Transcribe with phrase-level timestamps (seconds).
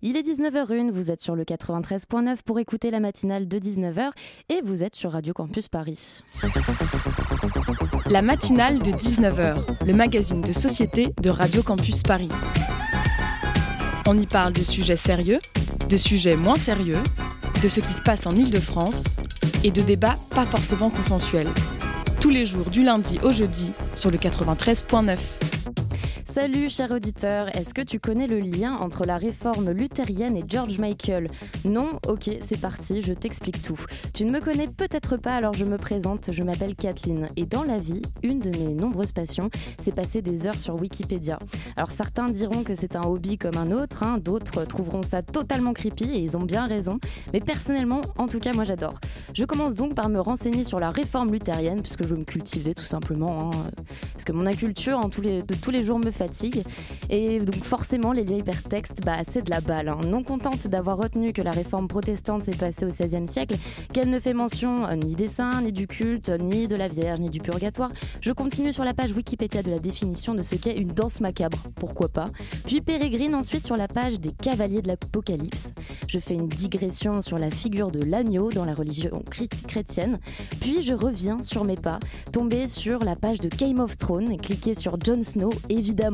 [0.00, 4.12] Il est 19h01, vous êtes sur le 93.9 pour écouter la matinale de 19h
[4.48, 6.20] et vous êtes sur Radio Campus Paris.
[8.08, 12.28] La matinale de 19h, le magazine de société de Radio Campus Paris.
[14.06, 15.40] On y parle de sujets sérieux,
[15.88, 17.02] de sujets moins sérieux,
[17.60, 19.16] de ce qui se passe en Ile-de-France
[19.64, 21.50] et de débats pas forcément consensuels.
[22.20, 25.18] Tous les jours du lundi au jeudi sur le 93.9.
[26.30, 30.78] Salut cher auditeur, est-ce que tu connais le lien entre la réforme luthérienne et George
[30.78, 31.28] Michael?
[31.64, 31.98] Non?
[32.06, 33.82] Ok, c'est parti, je t'explique tout.
[34.12, 37.28] Tu ne me connais peut-être pas, alors je me présente, je m'appelle Kathleen.
[37.36, 41.38] Et dans la vie, une de mes nombreuses passions, c'est passer des heures sur Wikipédia.
[41.76, 45.72] Alors certains diront que c'est un hobby comme un autre, hein, d'autres trouveront ça totalement
[45.72, 46.98] creepy et ils ont bien raison.
[47.32, 49.00] Mais personnellement, en tout cas, moi j'adore.
[49.32, 52.74] Je commence donc par me renseigner sur la réforme luthérienne, puisque je veux me cultiver
[52.74, 53.48] tout simplement.
[53.48, 53.70] Hein,
[54.12, 54.44] parce que mon
[55.22, 56.62] les, de tous les jours me fatigue
[57.10, 59.88] et donc forcément, les liens hypertextes, bah, c'est de la balle.
[59.88, 59.98] Hein.
[60.06, 63.56] Non contente d'avoir retenu que la réforme protestante s'est passée au XVIe siècle,
[63.92, 67.20] qu'elle ne fait mention euh, ni des saints, ni du culte, ni de la Vierge,
[67.20, 70.76] ni du purgatoire, je continue sur la page Wikipédia de la définition de ce qu'est
[70.76, 72.26] une danse macabre, pourquoi pas?
[72.66, 75.72] Puis pérégrine ensuite sur la page des cavaliers de l'Apocalypse.
[76.06, 79.22] Je fais une digression sur la figure de l'agneau dans la religion
[79.66, 80.18] chrétienne.
[80.60, 81.98] Puis je reviens sur mes pas,
[82.32, 86.07] tomber sur la page de Game of Thrones cliquer sur Jon Snow, évidemment,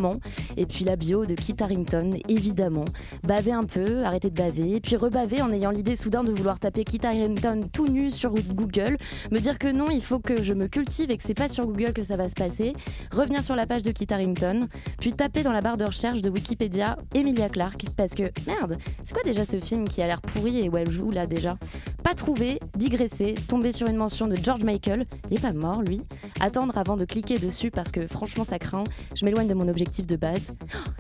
[0.57, 2.85] et puis la bio de Kit Harington, évidemment.
[3.23, 6.85] Baver un peu, arrêter de baver, puis rebaver en ayant l'idée soudain de vouloir taper
[6.85, 8.97] Kit Harington tout nu sur Google,
[9.31, 11.67] me dire que non, il faut que je me cultive et que c'est pas sur
[11.67, 12.75] Google que ça va se passer,
[13.11, 16.31] revenir sur la page de Kit Harington, puis taper dans la barre de recherche de
[16.31, 20.61] Wikipédia Emilia Clarke, parce que merde, c'est quoi déjà ce film qui a l'air pourri
[20.61, 21.57] et où elle joue là déjà?
[22.05, 26.03] Pas trouver, digresser, tomber sur une mention de George Michael, il est pas mort lui,
[26.39, 30.07] attendre avant de cliquer dessus parce que franchement ça craint, je m'éloigne de mon objectif
[30.07, 30.53] de base.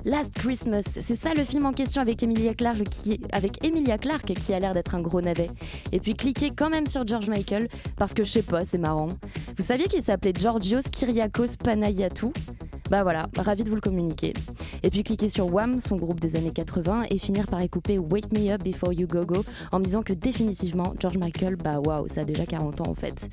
[0.06, 4.32] Last Christmas, c'est ça le film en question avec Emilia Clarke qui, avec Emilia Clarke
[4.32, 5.50] qui a l'air d'être un gros navet.
[5.92, 7.68] Et puis cliquez quand même sur George Michael
[7.98, 9.08] parce que je sais pas, c'est marrant.
[9.58, 12.32] Vous saviez qu'il s'appelait Georgios Kyriakos Panayatou
[12.94, 14.32] bah voilà, ravi de vous le communiquer.
[14.84, 18.32] Et puis cliquez sur Wham, son groupe des années 80, et finir par écouper Wake
[18.32, 22.06] Me Up Before You Go Go en me disant que définitivement George Michael, bah waouh,
[22.06, 23.28] ça a déjà 40 ans en fait.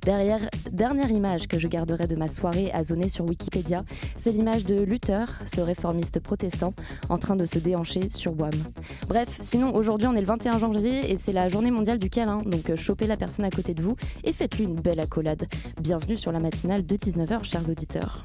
[0.00, 0.40] Derrière,
[0.70, 3.84] dernière image que je garderai de ma soirée à zoner sur Wikipédia,
[4.16, 6.72] c'est l'image de Luther, ce réformiste protestant,
[7.10, 8.50] en train de se déhancher sur Wham.
[9.08, 12.38] Bref, sinon aujourd'hui on est le 21 janvier et c'est la journée mondiale du câlin,
[12.46, 15.46] donc euh, chopez la personne à côté de vous et faites-lui une belle accolade.
[15.82, 18.24] Bienvenue sur la matinale de 19h, chers auditeurs.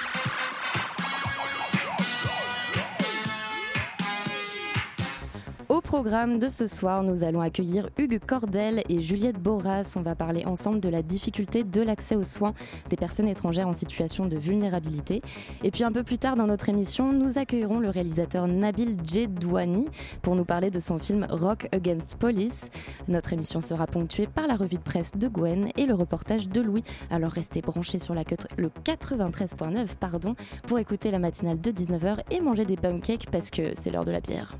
[5.91, 9.91] programme de ce soir, nous allons accueillir Hugues Cordel et Juliette Boras.
[9.97, 12.53] On va parler ensemble de la difficulté de l'accès aux soins
[12.89, 15.21] des personnes étrangères en situation de vulnérabilité.
[15.65, 19.87] Et puis un peu plus tard dans notre émission, nous accueillerons le réalisateur Nabil Djedouani
[20.21, 22.69] pour nous parler de son film Rock Against Police.
[23.09, 26.61] Notre émission sera ponctuée par la revue de presse de Gwen et le reportage de
[26.61, 26.83] Louis.
[27.09, 28.23] Alors restez branchés sur la,
[28.55, 30.35] le 93.9 pardon,
[30.67, 34.11] pour écouter la matinale de 19h et manger des pancakes parce que c'est l'heure de
[34.11, 34.55] la bière.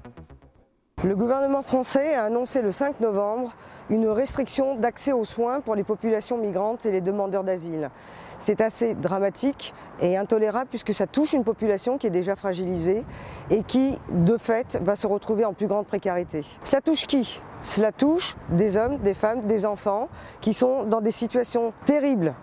[1.03, 3.55] Le gouvernement français a annoncé le 5 novembre
[3.89, 7.89] une restriction d'accès aux soins pour les populations migrantes et les demandeurs d'asile.
[8.37, 13.03] C'est assez dramatique et intolérable puisque ça touche une population qui est déjà fragilisée
[13.49, 16.45] et qui, de fait, va se retrouver en plus grande précarité.
[16.63, 17.41] Cela touche qui?
[17.61, 20.07] Cela touche des hommes, des femmes, des enfants
[20.39, 22.35] qui sont dans des situations terribles.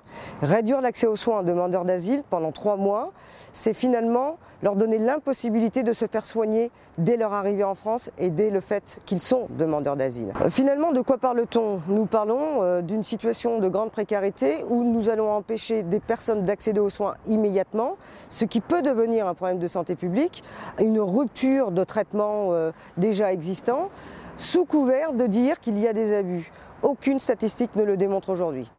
[0.43, 3.13] Réduire l'accès aux soins aux demandeurs d'asile pendant trois mois,
[3.53, 8.31] c'est finalement leur donner l'impossibilité de se faire soigner dès leur arrivée en France et
[8.31, 10.33] dès le fait qu'ils sont demandeurs d'asile.
[10.43, 11.81] Euh, finalement, de quoi parle-t-on?
[11.89, 16.81] Nous parlons euh, d'une situation de grande précarité où nous allons empêcher des personnes d'accéder
[16.81, 17.97] aux soins immédiatement,
[18.29, 20.43] ce qui peut devenir un problème de santé publique,
[20.81, 23.91] une rupture de traitement euh, déjà existant,
[24.37, 26.51] sous couvert de dire qu'il y a des abus.
[26.83, 28.71] Aucune statistique ne le démontre aujourd'hui.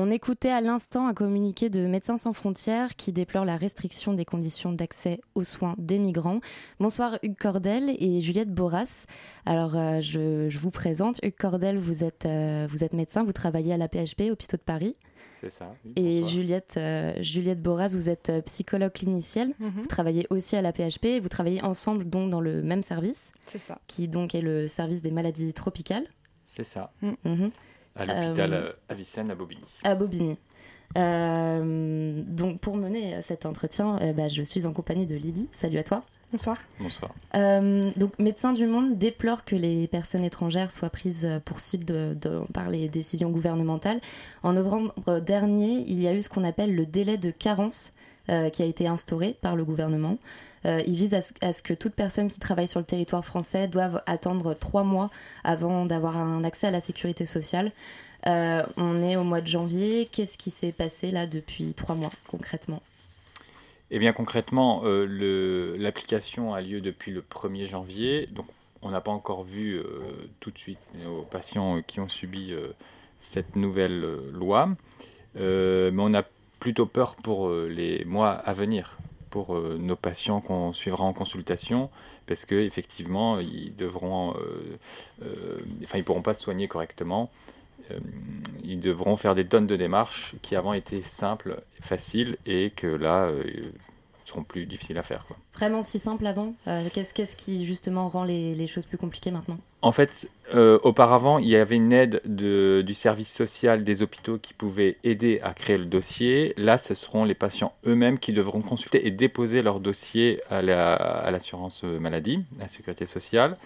[0.00, 4.24] On écoutait à l'instant un communiqué de Médecins sans frontières qui déplore la restriction des
[4.24, 6.38] conditions d'accès aux soins des migrants.
[6.78, 9.06] Bonsoir Hugues Cordel et Juliette Boras.
[9.44, 11.18] Alors euh, je, vous présente.
[11.24, 14.64] Hugues Cordel, vous êtes, euh, vous êtes médecin, vous travaillez à la PHP, hôpital de
[14.64, 14.94] Paris.
[15.40, 15.74] C'est ça.
[15.96, 19.52] et Juliette, euh, Juliette Boras, vous êtes psychologue clinicienne.
[19.58, 19.80] Mhm.
[19.80, 21.20] Vous travaillez aussi à la PHP.
[21.20, 23.32] Vous travaillez ensemble donc dans le même service.
[23.46, 23.80] C'est ça.
[23.88, 26.06] Qui donc est le service des maladies tropicales.
[26.46, 26.92] C'est ça.
[27.02, 27.50] Mhm.
[27.98, 29.60] À l'hôpital euh, Avicenne à Bobigny.
[29.82, 30.36] À Bobigny.
[30.96, 35.48] Euh, donc pour mener cet entretien, euh, bah, je suis en compagnie de Lily.
[35.52, 36.04] Salut à toi.
[36.30, 36.58] Bonsoir.
[36.78, 37.10] Bonsoir.
[37.34, 42.68] donc Médecins du Monde déplore que les personnes étrangères soient prises pour cible de, par
[42.68, 44.00] les décisions gouvernementales.
[44.42, 47.94] En novembre dernier, il y a eu ce qu'on appelle le délai de carence
[48.52, 50.18] qui a été instauré par le gouvernement.
[50.64, 54.54] il vise à ce, que toute personne qui travaille sur le territoire français doive attendre
[54.54, 55.10] trois mois
[55.44, 57.72] avant d'avoir un accès à la sécurité sociale.
[58.26, 60.08] on est au mois de janvier.
[60.12, 62.82] Qu'est-ce qui s'est passé là depuis trois mois concrètement?
[63.90, 68.26] Eh bien concrètement, l'application a lieu depuis le 1er janvier.
[68.26, 68.46] Donc
[68.82, 69.80] on n'a pas encore vu
[70.40, 72.52] tout de suite nos patients qui ont subi
[73.20, 74.00] cette nouvelle
[74.32, 74.68] loi.
[75.34, 76.24] mais on a
[76.58, 78.98] plutôt peur pour euh, les mois à venir,
[79.30, 81.90] pour euh, nos patients qu'on suivra en consultation,
[82.26, 84.34] parce qu'effectivement, ils devront,
[85.22, 87.30] euh, enfin, ils pourront pas se soigner correctement.
[88.64, 93.30] ils devront faire des tonnes de démarches qui avant étaient simples, faciles, et que là,
[94.28, 95.24] seront plus difficiles à faire.
[95.26, 95.36] Quoi.
[95.54, 99.58] Vraiment si simple avant euh, qu'est-ce, qui justement rend les, choses plus compliquées maintenant?
[99.82, 104.38] En fait, euh, auparavant, il y avait une aide de, du service social des hôpitaux
[104.38, 106.52] qui pouvait aider à créer le dossier.
[106.56, 110.94] Là, ce seront les patients eux-mêmes qui devront consulter et déposer leur dossier à, la,
[110.94, 113.56] à l'assurance maladie, à la sécurité sociale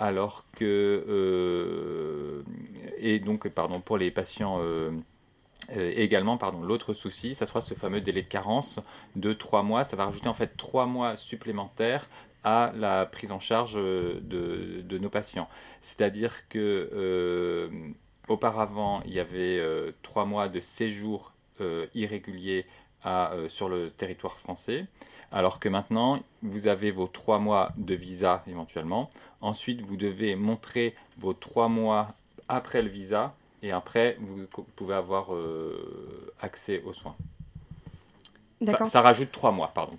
[0.00, 2.42] alors que euh,
[2.98, 4.90] et donc pardon pour les patients euh,
[5.74, 8.80] également, pardon, l'autre souci, ça sera ce fameux délai de carence
[9.16, 9.84] de 3 mois.
[9.84, 12.08] Ça va rajouter en fait 3 mois supplémentaires
[12.44, 15.48] à la prise en charge euh, de, nos patients.
[15.82, 17.68] C'est-à-dire que euh,
[18.28, 19.62] auparavant, il y avait
[20.02, 21.32] 3 mois de séjour
[21.94, 22.64] irrégulier
[23.04, 24.86] à, sur le territoire français,
[25.30, 29.10] alors que maintenant, vous avez vos 3 mois de visa éventuellement.
[29.40, 32.14] Ensuite, vous devez montrer vos 3 mois
[32.48, 34.46] après le visa et après, vous
[34.76, 37.14] pouvez avoir euh, accès aux soins.
[38.60, 38.88] D'accord.
[38.88, 39.96] Ça, rajoute trois mois, pardon.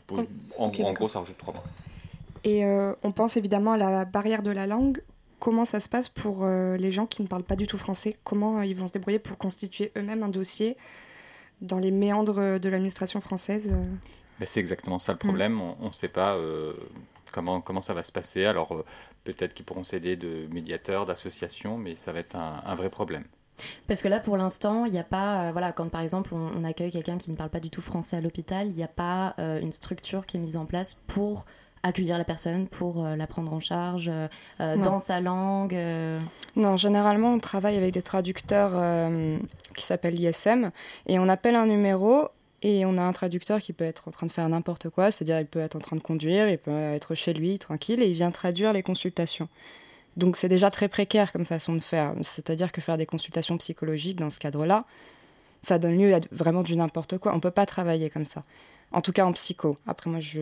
[0.58, 1.64] en, gros, ça rajoute trois mois.
[2.44, 5.02] Et euh, on pense évidemment à la barrière de la langue.
[5.40, 8.18] Comment ça se passe pour euh, les gens qui ne parlent pas du tout français?
[8.24, 10.78] Comment ils vont se débrouiller pour constituer eux-mêmes un dossier
[11.62, 13.72] dans les méandres de l'administration française?
[14.40, 15.54] Ben, C'est exactement ça le problème.
[15.54, 15.76] Mm.
[15.82, 16.38] On ne sait pas
[17.32, 18.46] comment, comment ça va se passer.
[18.46, 18.84] Alors
[19.24, 23.24] peut-être qu'ils pourront s'aider de médiateurs, d'associations, mais ça va être un vrai problème.
[23.88, 26.64] Parce que là, pour l'instant, il n'y a pas, euh, voilà, quand par exemple on,
[26.64, 29.36] accueille quelqu'un qui ne parle pas du tout français à l'hôpital, il n'y a pas
[29.40, 31.46] euh, une structure qui est mise en place pour
[31.84, 34.12] accueillir la personne, pour euh, la prendre en charge
[34.60, 35.78] dans sa langue.
[36.56, 38.72] Non, généralement, on travaille avec des traducteurs
[39.76, 40.72] qui s'appellent ISM
[41.08, 42.30] et on appelle un numéro.
[42.64, 45.40] Et on a un traducteur qui peut être en train de faire n'importe quoi, c'est-à-dire
[45.40, 48.14] il peut être en train de conduire, il peut être chez lui tranquille et il
[48.14, 49.50] vient traduire les consultations.
[50.18, 52.14] Donc c'est déjà très précaire comme façon de faire.
[52.24, 54.84] C'est-à-dire que faire des consultations psychologiques dans ce cadre-là,
[55.62, 57.32] ça donne lieu à vraiment du n'importe quoi.
[57.32, 58.42] On ne peut pas travailler comme ça.
[58.92, 59.78] En tout cas en psycho.
[59.88, 60.40] Après moi, je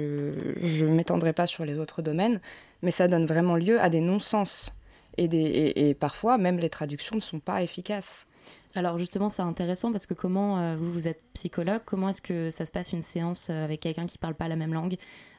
[0.86, 2.42] ne m'étendrai pas sur les autres domaines,
[2.82, 4.74] mais ça donne vraiment lieu à des non-sens.
[5.18, 8.26] Et, et, parfois, même les traductions ne sont pas efficaces.
[8.74, 12.50] Alors justement, c'est intéressant parce que comment, euh, vous, vous êtes psychologue, comment est-ce que
[12.52, 14.96] ça se passe une séance euh, avec quelqu'un qui ne parle pas la même langue?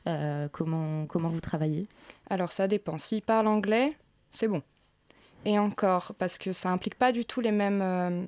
[0.07, 1.87] Euh, comment, comment vous travaillez?
[2.29, 2.99] Alors ça dépend.
[2.99, 3.97] S'il parle anglais,
[4.33, 4.63] c'est bon.
[5.45, 8.25] Et encore, parce que ça implique pas du tout les mêmes, euh,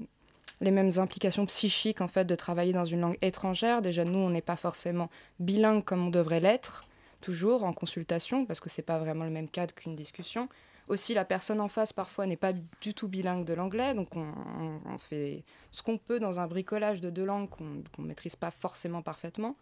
[0.60, 3.82] les mêmes implications psychiques en fait de travailler dans une langue étrangère.
[3.82, 6.82] Déjà, nous, on n'est pas forcément bilingue comme on devrait l'être,
[7.20, 10.49] toujours en consultation, parce que c'est pas vraiment le même cadre qu'une discussion.
[10.88, 14.98] Aussi, la personne en face, parfois, n'est pas du tout bilingue de l'anglais, donc on,
[14.98, 19.00] fait ce qu'on peut dans un bricolage de deux langues qu'on ne maîtrise pas forcément
[19.00, 19.56] parfaitement.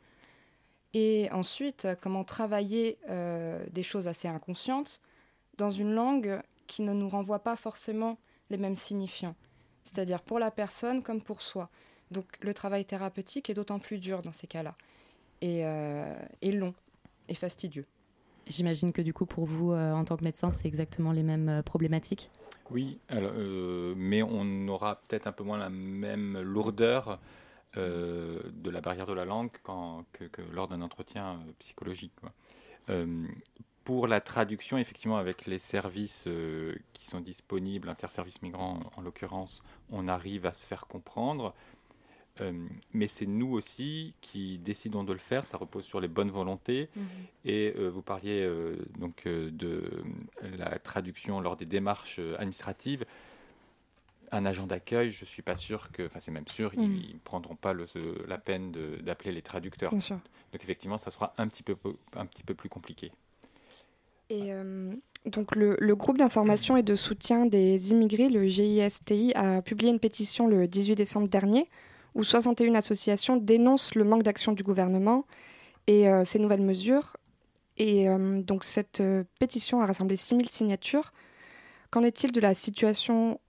[0.94, 5.00] Et ensuite, comment travailler euh, des choses assez inconscientes
[5.60, 9.36] dans une langue qui ne nous renvoie pas forcément les mêmes signifiants,
[9.84, 11.68] c'est-à-dire pour la personne comme pour soi.
[12.10, 14.74] Donc le travail thérapeutique est d'autant plus dur dans ces cas-là,
[15.42, 16.74] et, euh, long,
[17.28, 17.84] et fastidieux.
[18.46, 21.50] J'imagine que du coup, pour vous, euh, en tant que médecin, c'est exactement les mêmes
[21.50, 22.30] euh, problématiques?
[22.70, 22.98] Oui,
[23.96, 27.18] mais on aura peut-être un peu moins la même lourdeur
[27.74, 29.50] de la barrière de la langue
[30.12, 32.12] que, que, lors d'un entretien psychologique.
[32.20, 32.32] Quoi
[33.90, 39.64] pour la traduction, effectivement, avec les services euh, qui sont disponibles, interservices migrants en l'occurrence,
[39.90, 41.54] on arrive à se faire comprendre.
[42.40, 42.52] Euh,
[42.92, 46.88] mais c'est nous aussi qui décidons de le faire, ça repose sur les bonnes volontés.
[46.94, 47.04] Mhm.
[47.46, 48.48] Et euh, vous parliez
[48.96, 50.04] donc de
[50.56, 53.04] la traduction lors des démarches administratives.
[54.30, 56.86] Un agent d'accueil, je ne suis pas sûr que, enfin c'est même sûr, ils ne
[56.86, 57.18] mhm.
[57.24, 57.86] prendront pas le,
[58.28, 58.70] la peine
[59.00, 59.90] d'appeler les traducteurs.
[59.90, 61.74] Donc effectivement, ça sera un petit peu,
[62.14, 63.10] un petit peu plus compliqué.
[64.30, 64.92] Euh,
[65.26, 70.46] donc le, groupe d'information et de soutien des immigrés, le GISTI, a publié une pétition
[70.46, 71.68] le 18 décembre dernier
[72.14, 75.26] où 61 associations dénoncent le manque d'action du gouvernement
[75.86, 77.16] et euh, ces nouvelles mesures.
[77.76, 79.02] Et euh, donc cette
[79.38, 81.12] pétition a rassemblé 6000 signatures.
[81.90, 83.40] Qu'en est-il de la situation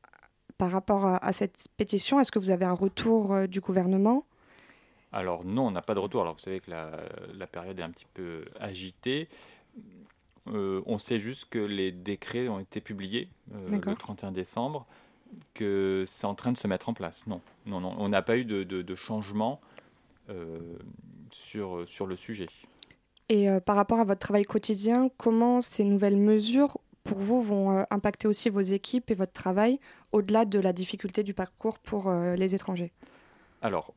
[0.58, 2.20] par rapport à, à cette pétition?
[2.20, 4.26] Est-ce que vous avez un retour du gouvernement?
[5.14, 6.22] Alors non, on n'a pas de retour.
[6.22, 9.28] Alors vous savez que la, période est un petit peu agitée.
[10.48, 13.30] Euh, on sait juste que les décrets ont été publiés
[13.70, 14.86] le 31 décembre,
[15.54, 17.24] que c'est en train de se mettre en place.
[17.28, 19.62] Non, non, non, on n'a pas eu de, changement
[21.30, 22.48] sur, sur le sujet.
[23.30, 27.84] Et par rapport à votre travail quotidien, comment ces nouvelles mesures pour vous vont euh,
[27.90, 29.80] impacter aussi vos équipes et votre travail
[30.12, 32.92] au-delà de la difficulté du parcours pour euh, les étrangers?
[33.62, 33.94] Alors,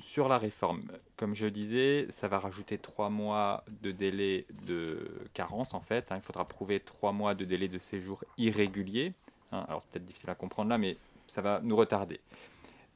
[0.00, 0.82] sur la réforme,
[1.16, 6.10] comme je disais, ça va rajouter trois mois de délai de carence en fait.
[6.10, 6.16] Hein.
[6.16, 9.12] il faudra prouver trois mois de délai de séjour irrégulier.
[9.52, 9.64] Hein.
[9.68, 12.20] alors c'est peut-être difficile à comprendre là, mais ça va nous retarder.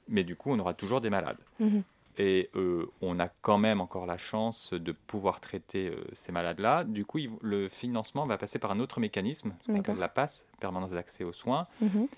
[0.09, 1.39] Mais du coup, on aura toujours des malades.
[1.61, 1.81] Mmh
[2.19, 6.85] et euh, on a quand même encore la chance de pouvoir traiter euh, ces malades-là.
[6.85, 10.91] Du coup, le financement va passer par un autre mécanisme, qu'on appelle la PASS, permanence
[10.91, 12.09] d'accès aux soins, mhm.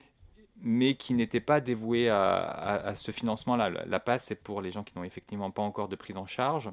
[0.61, 3.71] Mais qui n'était pas dévoué à, ce financement-là.
[3.71, 6.71] La PASS, c'est pour les gens qui n'ont effectivement pas encore de prise en charge,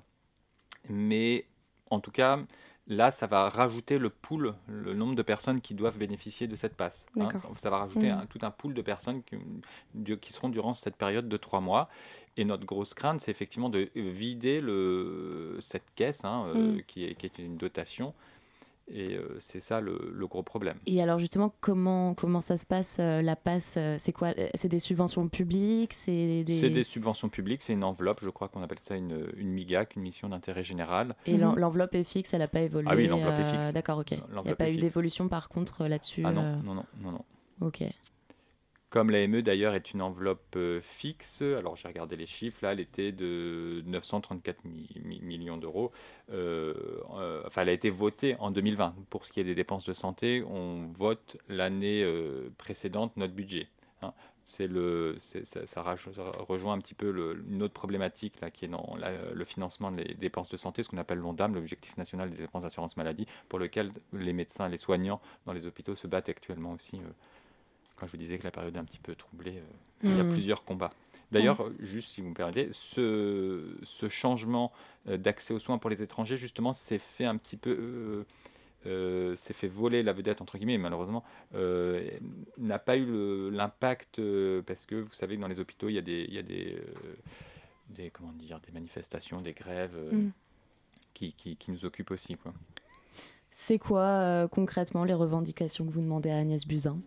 [0.90, 1.46] mais
[1.90, 2.40] en tout cas,
[2.88, 6.76] Là, ça va rajouter le pool, le nombre de personnes qui doivent bénéficier de cette
[6.76, 7.06] passe.
[7.20, 7.30] Hein.
[7.56, 8.26] ça va rajouter mmh.
[8.30, 11.90] tout un pool de personnes qui, seront durant cette période de trois mois.
[12.38, 14.62] Et notre grosse crainte, c'est effectivement de vider
[15.62, 16.82] cette caisse, hein, euh, mmh.
[16.84, 18.14] qui, est, une dotation,
[18.94, 20.78] et euh, c'est ça le, gros problème.
[20.86, 24.68] Et alors justement, comment, comment ça se passe euh, La passe, euh, c'est quoi C'est
[24.68, 26.70] des subventions publiques C'est des...
[26.70, 26.84] des...
[26.84, 30.30] subventions publiques, c'est une enveloppe, je crois qu'on appelle ça une, une MIGAC, une mission
[30.30, 31.16] d'intérêt général.
[31.26, 31.56] Et mhm.
[31.56, 33.74] l'enveloppe est fixe, elle n'a pas évolué Ah oui, l'enveloppe est fixe.
[33.74, 34.12] D'accord, ok.
[34.12, 37.26] Il n'y a pas eu d'évolution par contre là-dessus Ah non, non, non, non, non.
[37.62, 37.84] Ok.
[38.92, 42.82] Comme l'AME d'ailleurs est une enveloppe euh, fixe, alors j'ai regardé les chiffres, là elle
[42.82, 45.94] était de 934 millions d'euros,
[46.34, 46.74] euh,
[47.18, 48.94] euh, enfin elle a été votée en 2020.
[49.10, 52.06] Pour ce qui est des dépenses de santé, on vote l'année
[52.58, 53.70] précédente notre budget.
[54.02, 54.14] Hein.
[54.60, 55.82] Le, ça,
[56.40, 58.98] rejoint un petit peu une autre problématique là, qui est dans
[59.34, 62.98] le financement des dépenses de santé, ce qu'on appelle l'ONDAM, l'objectif national des dépenses d'assurance
[62.98, 67.00] maladie, pour lequel les médecins les soignants dans les hôpitaux se battent actuellement aussi
[68.02, 69.64] quand je vous disais que la période est un petit peu troublée, euh,
[70.04, 70.32] il y a mm.
[70.32, 70.90] plusieurs combats.
[71.32, 71.76] D'ailleurs, mm.
[71.82, 74.72] juste si vous me permettez, ce, ce changement
[75.08, 78.26] euh, d'accès aux soins pour les étrangers, justement, s'est fait un petit peu.
[78.88, 84.20] Euh, s'est fait voler la vedette entre guillemets malheureusement n'a pas eu l'impact
[84.66, 86.42] parce que vous savez que dans les hôpitaux il y a des il y a
[86.42, 86.82] des,
[87.90, 90.32] des comment dire des manifestations des grèves mm.
[91.14, 92.56] qui, qui, qui, nous occupent aussi quoi
[93.52, 96.98] c'est quoi concrètement les revendications que vous demandez à Agnès Buzyn?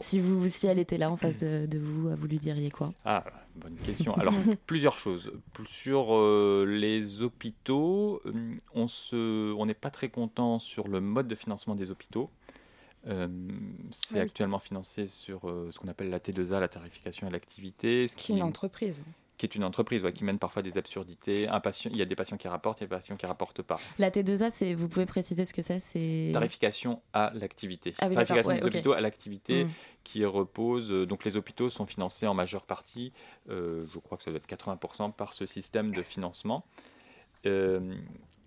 [0.00, 2.92] Si, vous, si elle était là en face de, vous, vous lui diriez quoi?
[3.04, 3.24] Ah,
[3.56, 4.14] bonne question.
[4.14, 4.34] Alors,
[4.66, 5.32] plusieurs choses.
[5.66, 8.32] Sur euh, les hôpitaux, euh,
[8.74, 12.30] on se, on n'est pas très content sur le mode de financement des hôpitaux.
[13.08, 13.28] Euh,
[13.90, 18.06] c'est actuellement financé sur ce qu'on appelle la T2A, la tarification à l'activité.
[18.06, 19.02] Ce qui est une entreprise
[19.42, 21.48] qui est une entreprise qui mène parfois des absurdités.
[21.48, 23.26] Un patient, il y a des patients qui rapportent, il y a des patients qui
[23.26, 23.80] rapportent pas.
[23.98, 26.30] La T2A, c'est, vous pouvez préciser ce que c'est c'est...
[26.32, 27.92] Tarification à l'activité.
[27.98, 29.70] Ah Tarification des hôpitaux à l'activité mmh.
[30.04, 30.92] qui repose.
[30.92, 33.12] Euh, donc les hôpitaux sont financés en majeure partie,
[33.50, 36.64] euh, je crois que ça doit être 80% par ce système de financement.
[37.44, 37.96] Euh,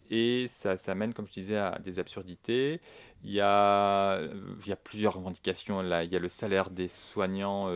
[0.09, 2.79] et ça, ça, mène, comme je disais, à des absurdités.
[3.25, 5.81] Il y a, il y a plusieurs revendications.
[5.81, 6.05] Là.
[6.05, 7.67] Il y a le salaire des soignants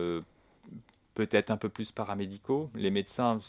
[1.26, 2.70] peut-être un peu plus paramédicaux.
[2.74, 3.40] Les médecins,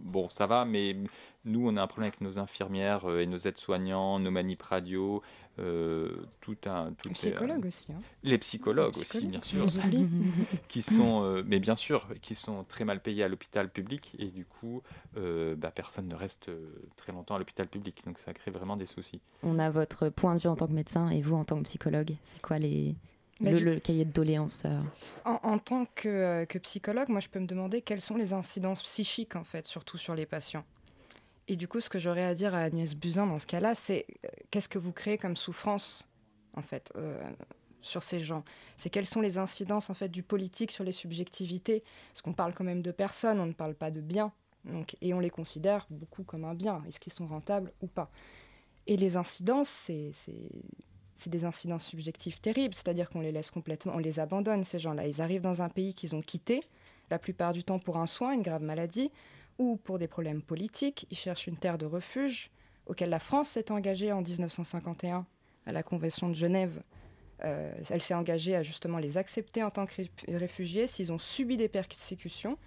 [0.00, 0.96] bon, ça va, mais
[1.44, 5.22] nous, on a un problème avec nos infirmières euh, et nos aides-soignants, nos manip radio,
[5.58, 6.08] euh,
[6.40, 6.92] tout un.
[6.92, 7.92] Tout les psychologues aussi.
[7.92, 8.00] Hein.
[8.22, 9.66] Les psychologues, aussi, bien sûr.
[10.68, 14.26] qui sont, euh, mais bien sûr, qui sont très mal payés à l'hôpital public et
[14.26, 14.82] du coup,
[15.14, 16.50] bah, personne ne reste
[16.96, 18.02] très longtemps à l'hôpital public.
[18.06, 19.20] Donc ça crée vraiment des soucis.
[19.42, 21.64] On a votre point de vue en tant que médecin et vous en tant que
[21.64, 22.14] psychologue.
[22.22, 22.94] C'est quoi les,
[23.40, 24.80] le, cahier de doléances euh.
[25.24, 29.36] en, tant que, que, psychologue, moi, je peux me demander quelles sont les incidences psychiques,
[29.36, 30.64] en fait, surtout sur les patients.
[31.48, 34.06] Et du coup, ce que j'aurais à dire à Agnès Buzyn dans ce cas-là, c'est
[34.24, 36.06] euh, qu'est-ce que vous créez comme souffrance,
[36.54, 37.18] en fait, euh,
[37.80, 38.44] sur ces gens?
[38.76, 41.82] C'est quelles sont les incidences, en fait, du politique sur les subjectivités?
[42.12, 44.32] Parce qu'on parle quand même de personnes, on ne parle pas de biens.
[44.64, 46.82] Donc, et on les considère beaucoup comme un bien.
[46.86, 48.10] Est-ce qu'ils sont rentables ou pas?
[48.86, 50.12] Et les incidences, c'est
[51.18, 55.06] c'est des incidents subjectifs terribles, c'est-à-dire qu'on les laisse complètement, on les abandonne, ces gens-là.
[55.06, 56.60] Ils arrivent dans un pays qu'ils ont quitté,
[57.10, 59.10] la plupart du temps pour un soin, une grave maladie,
[59.58, 61.06] ou pour des problèmes politiques.
[61.10, 62.50] Ils cherchent une terre de refuge,
[62.86, 65.26] auquel la France s'est engagée en 1951
[65.66, 66.82] à la Convention de Genève.
[67.44, 71.56] Euh, elle s'est engagée à justement les accepter en tant que réfugiés s'ils ont subi
[71.56, 72.58] des persécutions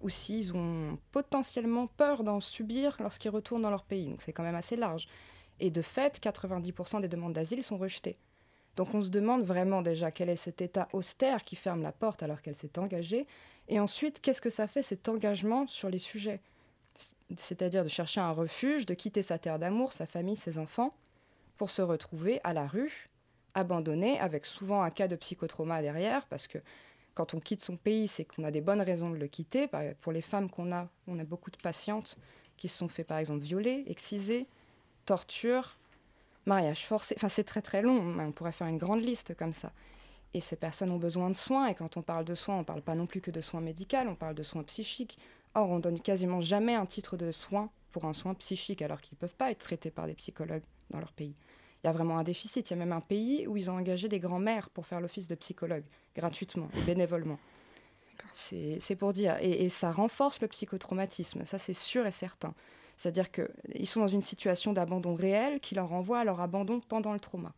[0.00, 4.08] ou s'ils ont potentiellement peur d'en subir lorsqu'ils retournent dans leur pays.
[4.08, 5.06] Donc c'est quand même assez large.
[5.60, 8.16] Et de fait, 90% des demandes d'asile sont rejetées.
[8.76, 12.22] Donc on se demande vraiment déjà quel est cet État austère qui ferme la porte
[12.22, 13.26] alors qu'elle s'est engagée.
[13.68, 16.40] Et ensuite, qu'est-ce que ça fait cet engagement sur les sujets?
[17.36, 20.94] C'est-à-dire de chercher un refuge, de quitter sa terre d'amour, sa famille, ses enfants,
[21.56, 23.06] pour se retrouver à la rue,
[23.54, 26.58] abandonné, avec souvent un cas de psychotrauma derrière, parce que
[27.14, 29.68] quand on quitte son pays, c'est qu'on a des bonnes raisons de le quitter.
[30.00, 32.16] Pour les femmes qu'on a, on a beaucoup de patientes
[32.56, 34.46] qui se sont fait par exemple violer, exciser,
[35.04, 35.78] torture,
[36.46, 37.14] mariage forcé.
[37.16, 38.16] Enfin, c'est très très long.
[38.18, 39.72] On pourrait faire une grande liste comme ça.
[40.32, 41.68] Et ces personnes ont besoin de soins.
[41.68, 43.60] Et quand on parle de soins, on ne parle pas non plus que de soins
[43.60, 45.18] médicaux, on parle de soins psychiques.
[45.54, 49.16] Or, on donne quasiment jamais un titre de soin pour un soin psychique, alors qu'ils
[49.16, 51.34] ne peuvent pas être traités par des psychologues dans leur pays.
[51.82, 52.70] Il y a vraiment un déficit.
[52.70, 55.26] Il y a même un pays où ils ont engagé des grands-mères pour faire l'office
[55.26, 57.38] de psychologue, gratuitement et bénévolement.
[58.32, 59.38] C'est pour dire.
[59.40, 62.54] Et, et, ça renforce le psychotraumatisme, ça c'est sûr et certain.
[63.00, 67.14] C'est-à-dire qu'ils sont dans une situation d'abandon réel qui leur renvoie à leur abandon pendant
[67.14, 67.54] le trauma.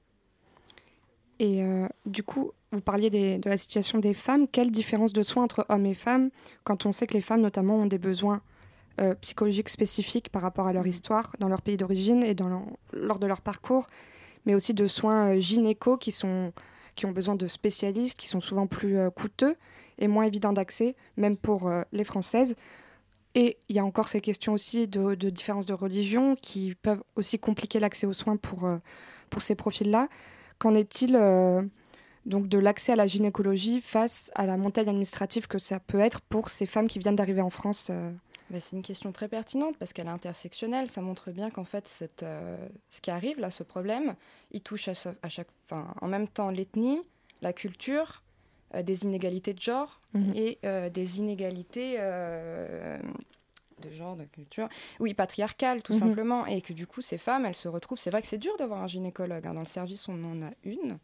[1.41, 4.47] Et euh, du coup, vous parliez de la situation des femmes.
[4.47, 6.31] Quelle différence de soins entre hommes et femmes
[6.63, 8.41] quand on sait que les femmes, notamment, ont des besoins
[9.01, 13.19] euh, psychologiques spécifiques par rapport à leur histoire, dans leur pays d'origine et dans lors
[13.19, 13.89] de leur parcours,
[14.47, 16.53] mais aussi de soins euh, gynéco qui, sont,
[16.95, 19.57] qui ont besoin de spécialistes, qui sont souvent plus coûteux
[19.99, 22.55] et moins évidents d'accès, même pour les Françaises.
[23.35, 27.03] Et il y a encore ces questions aussi de, de différence de religion qui peuvent
[27.17, 28.69] aussi compliquer l'accès aux soins pour,
[29.31, 30.09] pour ces profils-là.
[30.59, 31.63] Qu'en est-il euh,
[32.25, 36.21] donc de l'accès à la gynécologie face à la montagne administrative que ça peut être
[36.21, 38.13] pour ces femmes qui viennent d'arriver en France euh?
[38.61, 40.91] C'est une question très pertinente parce qu'elle est intersectionnelle.
[40.91, 44.15] Ça montre bien qu'en fait, euh, ce qui arrive là, ce problème,
[44.51, 47.01] il touche à chaque, en même temps l'ethnie,
[47.41, 48.23] la culture,
[48.83, 50.33] des inégalités de genre mhm.
[50.35, 50.59] et
[50.91, 51.99] des inégalités
[53.83, 54.69] de genre, de culture,
[55.01, 55.99] oui, patriarcale tout mhm.
[55.99, 58.57] simplement, et que du coup ces femmes, elles se retrouvent, c'est vrai que c'est dur
[58.59, 59.55] d'avoir un gynécologue, hein.
[59.55, 60.99] dans le service on en a une mhm.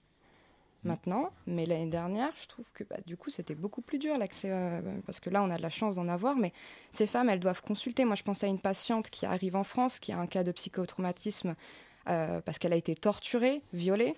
[0.84, 4.48] maintenant, mais l'année dernière, je trouve que bah, du coup c'était beaucoup plus dur l'accès,
[4.50, 6.52] euh, parce que là on a de la chance d'en avoir, mais
[6.90, 8.04] ces femmes, elles doivent consulter.
[8.04, 10.52] Moi je pense à une patiente qui arrive en France, qui a un cas de
[10.52, 11.54] psychotraumatisme
[12.08, 14.14] euh, parce qu'elle a été torturée, violée,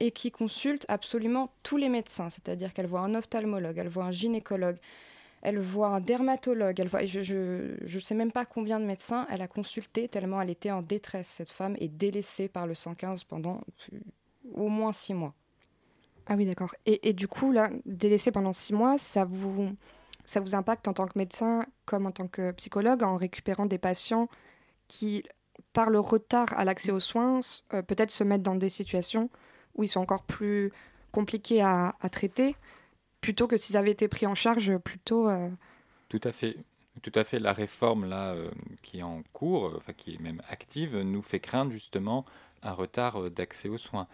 [0.00, 4.12] et qui consulte absolument tous les médecins, c'est-à-dire qu'elle voit un ophtalmologue, elle voit un
[4.12, 4.76] gynécologue,
[5.42, 9.42] elle voit un dermatologue, elle voit, je ne sais même pas combien de médecins elle
[9.42, 13.60] a consulté tellement elle était en détresse, cette femme, est délaissée par le 115 pendant
[14.54, 15.34] au moins six mois.
[16.26, 16.74] Ah oui, d'accord.
[16.86, 19.76] Et, du coup, là, délaissée pendant six mois, ça vous,
[20.24, 23.76] ça vous impacte en tant que médecin comme en tant que psychologue en récupérant des
[23.76, 24.28] patients
[24.88, 25.22] qui,
[25.74, 27.40] par le retard à l'accès aux soins,
[27.74, 29.28] euh, peut-être se mettent dans des situations
[29.74, 30.72] où ils sont encore plus
[31.12, 32.56] compliqués à traiter
[33.24, 35.30] plutôt que s'ils avaient été pris en charge plus tôt.
[35.30, 35.48] Euh.
[36.10, 36.58] Tout à fait.
[37.02, 37.38] Tout à fait.
[37.38, 38.50] La réforme là, euh,
[38.82, 42.26] qui est en cours, euh, enfin qui est même active, nous fait craindre justement
[42.62, 44.06] un retard d'accès aux soins.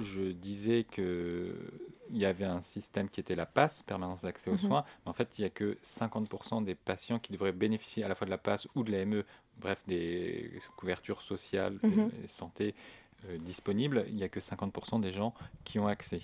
[0.00, 1.54] je disais qu'il
[2.12, 4.60] y avait un système qui était la PASS, permanence d'accès aux mhm.
[4.60, 8.08] soins, mais en fait, il n'y a que 50% des patients qui devraient bénéficier à
[8.08, 9.24] la fois de la PASS ou de l'AME,
[9.58, 12.74] bref, des couvertures sociales, et santé
[13.40, 14.04] disponibles.
[14.08, 16.20] Il n'y a que 50% des gens qui ont accès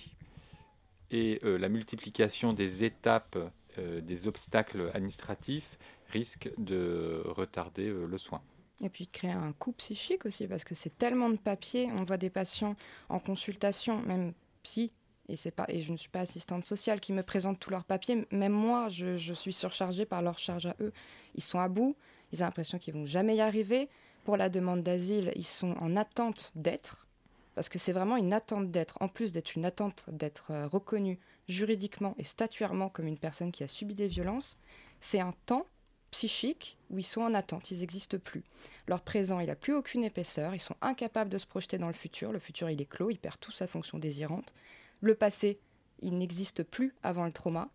[1.11, 3.37] et euh, la multiplication des étapes,
[3.77, 5.77] euh, des obstacles administratifs
[6.09, 8.41] risque de retarder euh, le soin.
[8.83, 11.89] Et puis créer un coût psychique aussi, parce que c'est tellement de papiers.
[11.93, 12.75] On voit des patients
[13.09, 14.33] en consultation, même
[14.63, 14.91] psy,
[15.29, 18.27] et, pas, et je ne suis pas assistante sociale, qui me présentent tous leurs papiers.
[18.31, 20.93] Même moi, je, je suis surchargée par leur charge à eux.
[21.35, 21.95] Ils sont à bout,
[22.31, 23.89] ils ont l'impression qu'ils vont jamais y arriver.
[24.27, 27.07] Pour la demande d'asile, ils sont en attente d'être
[27.55, 31.17] parce que c'est vraiment une attente d'être, en plus d'être une attente d'être euh, reconnue
[31.47, 34.57] juridiquement et statuairement comme une personne qui a subi des violences,
[34.99, 35.65] c'est un temps
[36.11, 38.43] psychique où ils sont en attente, ils n'existent plus.
[38.85, 41.93] Leur présent, il n'a plus aucune épaisseur, ils sont incapables de se projeter dans le
[41.93, 44.53] futur, le futur, il est clos, il perd toute sa fonction désirante.
[44.99, 45.57] Le passé,
[46.01, 47.69] il n'existe plus avant le trauma.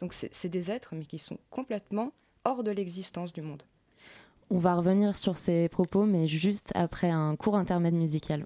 [0.00, 2.14] Donc c'est des êtres, mais qui sont complètement
[2.46, 3.64] hors de l'existence du monde.
[4.52, 8.44] On va revenir sur ces propos, mais juste après un court intermède musical.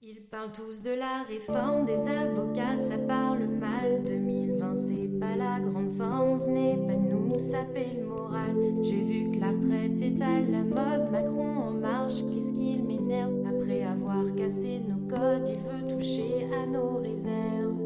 [0.00, 4.02] Ils parlent tous de la réforme des avocats, ça parle mal.
[4.06, 8.56] 2020, c'est pas la grande forme, venez pas nous saper le moral.
[8.82, 13.34] J'ai vu que la retraite est à la mode, Macron en marche, qu'est-ce qu'il m'énerve?
[13.46, 17.76] Après avoir cassé nos codes, il veut toucher à nos réserves.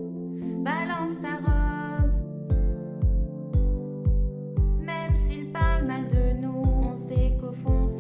[0.63, 1.76] Balance ta robe,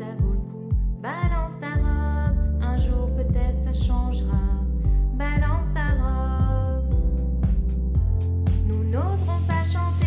[0.06, 0.72] ça vaut le coup.
[1.02, 4.38] Balance ta robe jour peut-être ça changera.
[5.14, 6.94] Balance ta robe.
[8.66, 10.05] Nous n'oserons pas chanter.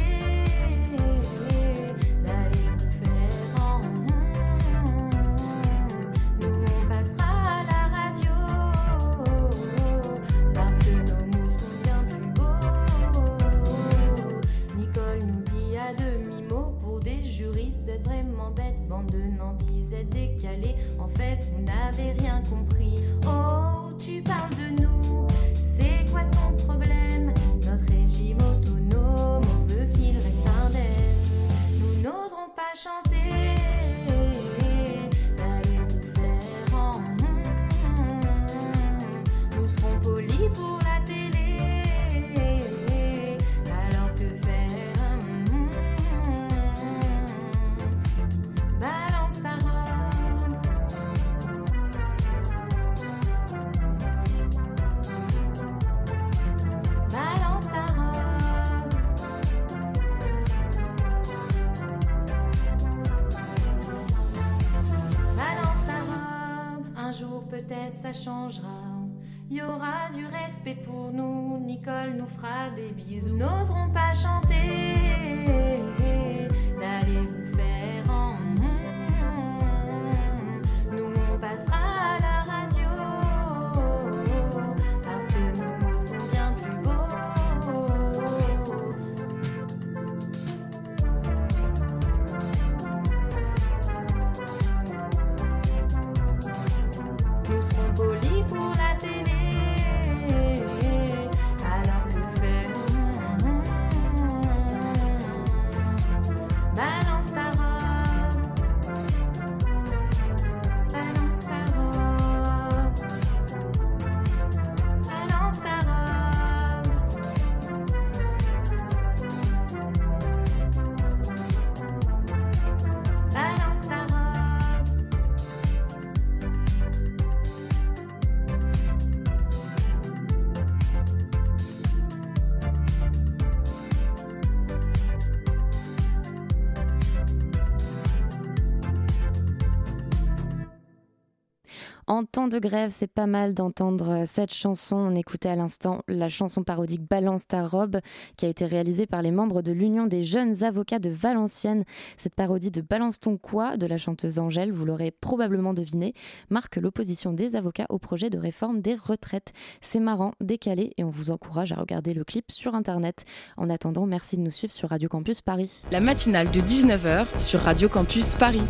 [142.50, 144.96] De grève, c'est pas mal d'entendre euh, cette chanson.
[144.98, 148.00] On écoutait à l'instant la chanson parodique Balance ta robe,
[148.38, 151.86] qui a été réalisée par les membres de l'Union des jeunes avocats de Valenciennes.
[152.18, 156.14] Cette parodie de Balance ton quoi de la chanteuse Angèle, vous l'aurez probablement deviné,
[156.50, 159.54] marque l'opposition des avocats au projet de réforme des retraites.
[159.82, 163.26] C'est marrant, décalé, et on vous encourage à regarder le clip sur Internet.
[163.58, 165.84] En attendant, merci de nous suivre sur Radio Campus Paris.
[165.92, 168.64] La matinale de 19h sur Radio Campus Paris.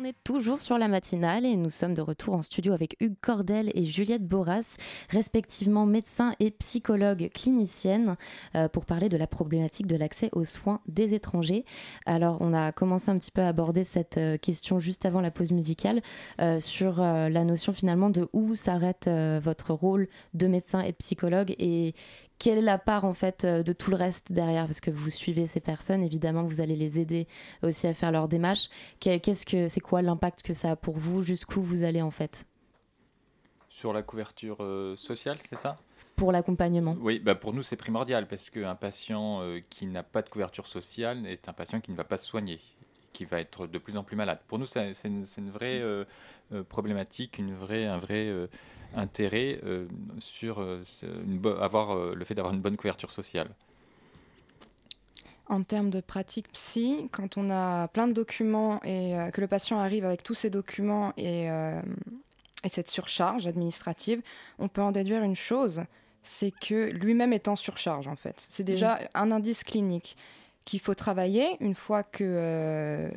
[0.00, 3.18] On est toujours sur la matinale et nous sommes de retour en studio avec Hugues
[3.20, 4.76] Cordel et Juliette Boras,
[5.08, 8.16] respectivement médecins et psychologues cliniciennes,
[8.54, 11.64] euh, pour parler de la problématique de l'accès aux soins des étrangers.
[12.06, 15.32] Alors, on a commencé un petit peu à aborder cette euh, question juste avant la
[15.32, 16.00] pause musicale
[16.40, 19.10] euh, sur la notion finalement de où s'arrête
[19.42, 21.94] votre rôle de médecin et de psychologue et
[22.38, 24.66] quelle est la part en fait euh, de tout le reste derrière?
[24.66, 27.26] Parce que vous suivez ces personnes évidemment vous allez les aider
[27.62, 28.68] aussi à faire leur démarche.
[29.00, 31.22] Que- qu'est-ce que c'est quoi l'impact que ça a pour vous?
[31.22, 32.46] Jusqu'où vous allez en fait?
[33.68, 35.78] Sur la couverture euh, sociale, c'est ça?
[36.16, 36.96] Pour l'accompagnement.
[37.00, 40.66] Oui, bah pour nous c'est primordial parce qu'un patient euh, qui n'a pas de couverture
[40.66, 42.60] sociale est un patient qui ne va pas se soigner,
[43.18, 44.38] qui va être de plus en plus malade.
[44.46, 46.04] Pour nous c'est une, vraie euh,
[46.52, 48.46] euh, problématique, une vraie, un vrai euh,
[48.94, 49.88] intérêt euh,
[50.20, 53.48] sur euh, une avoir, euh, le fait d'avoir une bonne couverture sociale.
[55.48, 59.48] En termes de pratique psy, quand on a plein de documents et euh, que le
[59.48, 61.82] patient arrive avec tous ces documents et, euh,
[62.62, 64.22] et cette surcharge administrative,
[64.60, 65.82] on peut en déduire une chose,
[66.22, 68.46] c'est que lui-même est en surcharge en fait.
[68.48, 70.16] C'est déjà un indice clinique
[70.68, 73.08] qu'il faut travailler une fois que euh,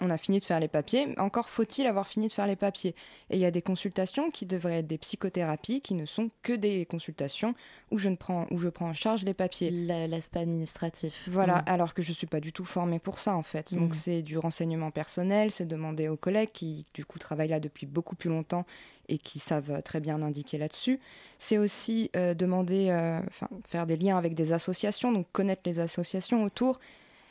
[0.00, 1.12] on a fini de faire les papiers.
[1.18, 2.94] Encore faut-il avoir fini de faire les papiers.
[3.30, 6.52] Et il y a des consultations qui devraient être des psychothérapies qui ne sont que
[6.52, 7.54] des consultations
[7.90, 9.70] où je, ne prends, où je prends en charge les papiers.
[9.72, 11.64] La- l'aspect administratif Voilà, Mm.
[11.66, 13.74] alors que je suis pas du tout formée pour ça en fait.
[13.74, 13.94] Donc Mhm.
[13.94, 18.14] c'est du renseignement personnel, c'est demander aux collègues qui du coup travaillent là depuis beaucoup
[18.14, 18.64] plus longtemps
[19.08, 21.00] et qui savent très bien indiquer là-dessus.
[21.38, 25.80] C'est aussi euh, demander, euh, enfin faire des liens avec des associations, donc connaître les
[25.80, 26.78] associations autour.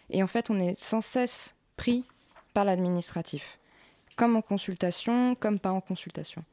[0.10, 2.04] Et en fait, on est sans cesse pris
[2.54, 3.60] par l'administratif,
[4.16, 6.44] comme en consultation, comme pas en consultation.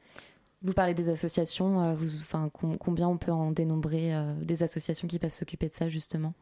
[0.61, 4.63] vous parlez des associations euh, vous, enfin, com- combien on peut en dénombrer euh, des
[4.63, 6.33] associations qui peuvent s'occuper de ça justement?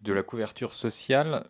[0.00, 1.46] De la couverture sociale,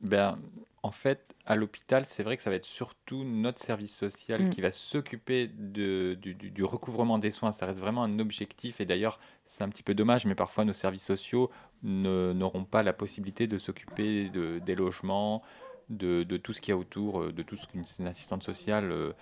[0.00, 0.38] ben,
[0.82, 4.50] en fait, à l'hôpital, c'est vrai que ça va être surtout notre service social Mm.
[4.50, 7.52] qui va s'occuper du, du- du recouvrement des soins.
[7.52, 8.80] Ça reste vraiment un objectif.
[8.80, 11.50] Et d'ailleurs, c'est un petit peu dommage, mais parfois nos services sociaux
[11.82, 15.42] n'auront pas la possibilité de s'occuper de- des logements,
[15.88, 18.42] de, de tout ce qu'il y a autour, euh, de tout ce qu'une une assistante
[18.42, 19.12] sociale euh,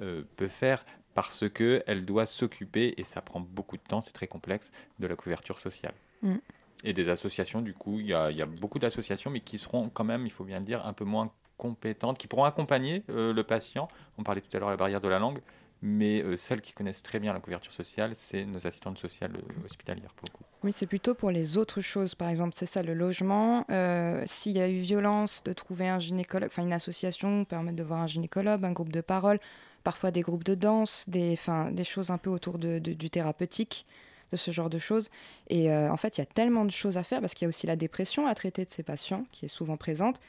[0.00, 4.26] euh, peut faire, parce qu'elle doit s'occuper, et ça prend beaucoup de temps, c'est très
[4.28, 5.94] complexe, de la couverture sociale.
[6.22, 6.34] Mm.
[6.84, 10.26] Et des associations, du coup, il y a, beaucoup d'associations, mais qui seront quand même,
[10.26, 13.88] il faut bien le dire, un peu moins compétentes, qui pourront accompagner euh, le patient.
[14.16, 15.40] On parlait tout à l'heure de la barrière de la langue,
[15.82, 19.64] mais euh, celles qui connaissent très bien la couverture sociale, c'est nos assistantes sociales euh,
[19.64, 20.44] hospitalières, pour le coup.
[20.62, 22.14] Oui, c'est plutôt pour les autres choses.
[22.14, 23.64] Par exemple, c'est ça, le logement.
[24.26, 28.00] S'il y a eu violence, de trouver un gynécologue, enfin une association, permettre de voir
[28.00, 29.40] un gynécologue, un groupe de parole,
[29.84, 31.38] parfois des groupes de danse, des,
[31.72, 33.86] des choses un peu autour du thérapeutique,
[34.30, 35.10] de ce genre de choses.
[35.48, 37.46] Et euh, en fait, il y a tellement de choses à faire parce qu'il y
[37.46, 40.20] a aussi la dépression à traiter de ces patients, qui est souvent présente.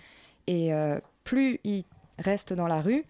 [0.47, 1.85] Et euh, plus ils
[2.17, 3.05] restent dans la rue,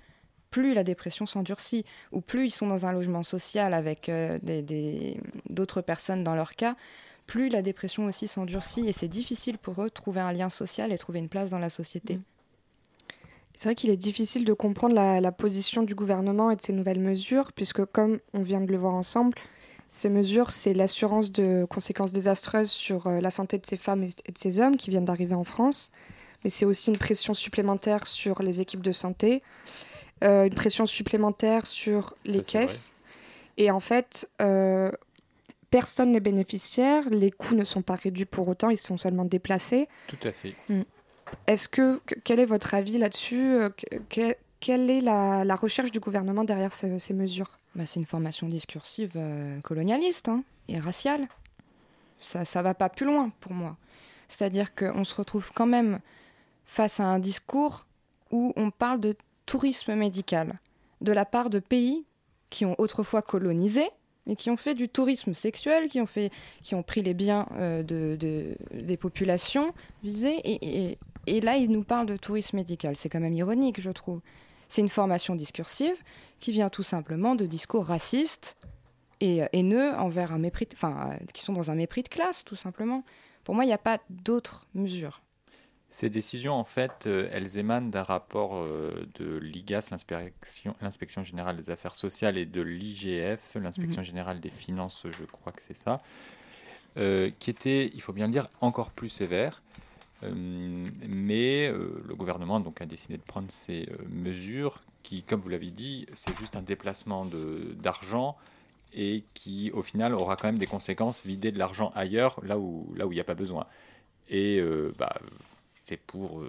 [0.52, 4.39] plus la dépression s'endurcit, ou plus ils sont dans un logement social avec euh,
[5.49, 6.75] d'autres personnes dans leur cas,
[7.28, 10.91] plus la dépression aussi s'endurcit et c'est difficile pour eux de trouver un lien social
[10.91, 12.15] et trouver une place dans la société.
[12.15, 12.23] Mm.
[13.56, 16.71] C'est vrai qu'il est difficile de comprendre la, la, position du gouvernement et de ces
[16.71, 19.36] nouvelles mesures, puisque comme on vient de le voir ensemble,
[19.89, 24.32] ces mesures, c'est l'assurance de conséquences désastreuses sur euh, la santé de ces femmes et
[24.32, 25.91] de ces hommes qui viennent d'arriver en France,
[26.43, 29.41] mais c'est aussi une pression supplémentaire sur les équipes de santé,
[30.23, 32.93] euh, une pression supplémentaire sur les Ça, caisses.
[33.58, 34.91] Et en fait, euh,
[35.71, 39.88] personne n'est bénéficiaire, les coûts ne sont pas réduits pour autant, ils sont seulement déplacés.
[40.08, 40.54] Tout à fait.
[40.69, 40.82] Mm.
[41.47, 43.60] Est-ce que, quel est votre avis là-dessus
[44.10, 47.58] que, Quelle est la, la, recherche du gouvernement derrière ce, ces mesures?
[47.75, 51.27] Bah, C'est une formation discursive euh, colonialiste hein, et raciale.
[52.19, 53.77] Ça ne va pas plus loin pour moi.
[54.27, 55.99] C'est-à-dire qu'on se retrouve quand même
[56.65, 57.86] face à un discours
[58.32, 60.60] où on parle de tourisme médical
[61.01, 62.05] de la part de pays
[62.49, 63.88] qui ont autrefois colonisé,
[64.27, 67.47] mais qui ont fait du tourisme sexuel, qui ont, fait, qui ont pris les biens
[67.53, 72.58] euh, de, de, des populations visées, et, et, et là, il nous parle de tourisme
[72.58, 72.95] médical.
[72.95, 74.21] C'est quand même ironique, je trouve.
[74.67, 75.95] C'est une formation discursive
[76.39, 78.58] qui vient tout simplement de discours racistes
[79.21, 82.56] et haineux envers un mépris, de, enfin, qui sont dans un mépris de classe, tout
[82.56, 83.04] simplement.
[83.43, 85.21] Pour moi, il n'y a pas d'autres mesures.
[85.91, 89.89] Ces décisions, en fait, euh, elles émanent d'un rapport euh, de l'IGAS,
[90.82, 94.06] l'inspection générale des affaires sociales, et de l'IGF, l'inspection mmh.
[94.06, 96.02] générale des finances, je crois que c'est ça,
[96.97, 99.63] euh, qui était, il faut bien le dire, encore plus sévère.
[100.23, 100.32] Euh,
[101.08, 105.49] mais euh, le gouvernement donc, a décidé de prendre ces euh, mesures qui, comme vous
[105.49, 107.27] l'avez dit, c'est juste un déplacement
[107.81, 108.38] d'argent
[108.93, 112.91] et qui, au final, aura quand même des conséquences, vider de l'argent ailleurs, là où
[112.95, 113.67] là où il n'y a pas besoin.
[114.29, 114.62] Et
[114.97, 115.15] bah,
[115.85, 116.43] c'est pour,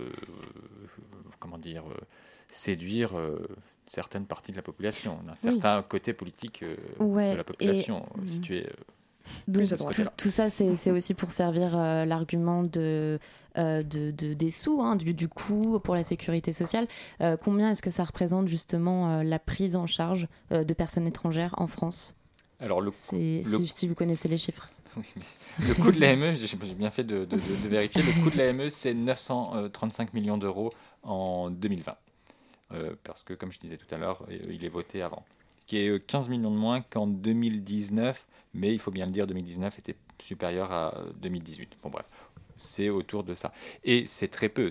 [1.38, 1.84] comment dire,
[2.50, 3.12] séduire
[3.86, 5.84] certaines parties de la population, d'un certain oui.
[5.88, 6.64] côté politique
[6.98, 8.28] ouais, de la population et...
[8.28, 8.66] situé
[9.52, 13.18] tout, tout, ça, c'est aussi pour servir euh, l'argument de, euh,
[13.56, 16.86] de, de, des sous, hein, du, du, coût pour la sécurité sociale.
[17.20, 21.06] Euh, combien est-ce que ça représente justement euh, la prise en charge euh, de personnes
[21.06, 22.16] étrangères en France?
[22.60, 22.92] Alors, le, le...
[22.92, 24.70] Si, si, vous connaissez les chiffres.
[24.96, 27.36] le coût de l'AME, j'ai bien fait de, de,
[27.68, 30.70] vérifier, le coût de l'AME, c'est 935 millions d'euros
[31.02, 31.96] en 2020.
[33.04, 35.24] parce que, comme je disais tout à l'heure, il est voté avant.
[35.56, 39.26] Ce qui est 15 millions de moins qu'en 2019 mais il faut bien le dire,
[39.26, 41.78] 2019 était supérieur à 2018.
[41.82, 42.06] Bon bref,
[42.60, 43.52] c'est autour de ça.
[43.84, 44.70] Et c'est très peu.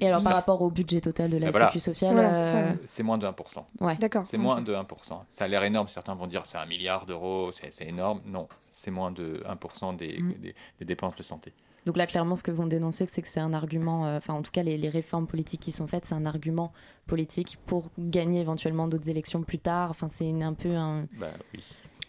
[0.00, 0.28] Et alors ça...
[0.28, 1.68] par rapport au budget total de la ben voilà.
[1.68, 2.72] Sécu sociale voilà, euh...
[2.86, 3.32] C'est moins de 1%.
[3.80, 3.96] Ouais.
[3.96, 4.24] D'accord.
[4.28, 4.84] C'est moins de 1%.
[5.30, 5.88] Ça a l'air énorme.
[5.88, 8.20] Certains vont dire c'est un milliard d'euros, c'est énorme.
[8.26, 10.32] Non, c'est moins de 1% des, mmh.
[10.40, 11.52] des, des, dépenses de santé.
[11.84, 14.42] Donc là, clairement, ce que vont dénoncer, c'est que c'est un argument, euh, enfin en
[14.42, 16.72] tout cas les, les, réformes politiques qui sont faites, c'est un argument
[17.06, 19.90] politique pour gagner éventuellement d'autres élections plus tard.
[19.90, 21.06] Enfin, c'est un peu un...
[21.18, 21.64] Bah, oui.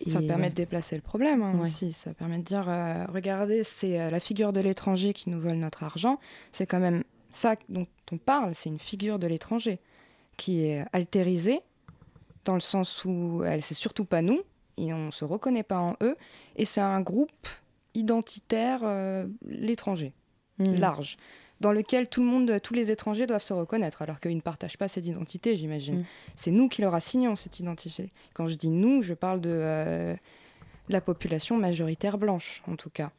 [0.07, 0.49] Ça et permet ouais.
[0.49, 1.61] de déplacer le problème hein, ouais.
[1.61, 1.93] aussi.
[1.93, 5.57] Ça permet de dire, euh, regardez, c'est euh, la figure de l'étranger qui nous vole
[5.57, 6.19] notre argent.
[6.51, 9.79] C'est quand même ça dont on parle, c'est une figure de l'étranger
[10.37, 11.61] qui est altérisée
[12.45, 14.41] dans le sens où elle c'est surtout pas nous
[14.77, 16.15] et on se reconnaît pas en eux
[16.55, 17.47] et c'est un groupe
[17.93, 20.13] identitaire euh, l'étranger
[20.59, 20.73] mmh.
[20.75, 21.17] large
[21.63, 24.77] dans lequel tout le monde, tous les étrangers doivent se reconnaître, alors qu'ils ne partagent
[24.77, 26.01] pas cette identité, j'imagine.
[26.01, 26.05] Mm.
[26.35, 28.11] C'est nous qui leur assignons cette identité.
[28.33, 30.13] Quand je dis nous, je parle de euh,
[30.89, 33.11] la population majoritaire blanche, en tout cas.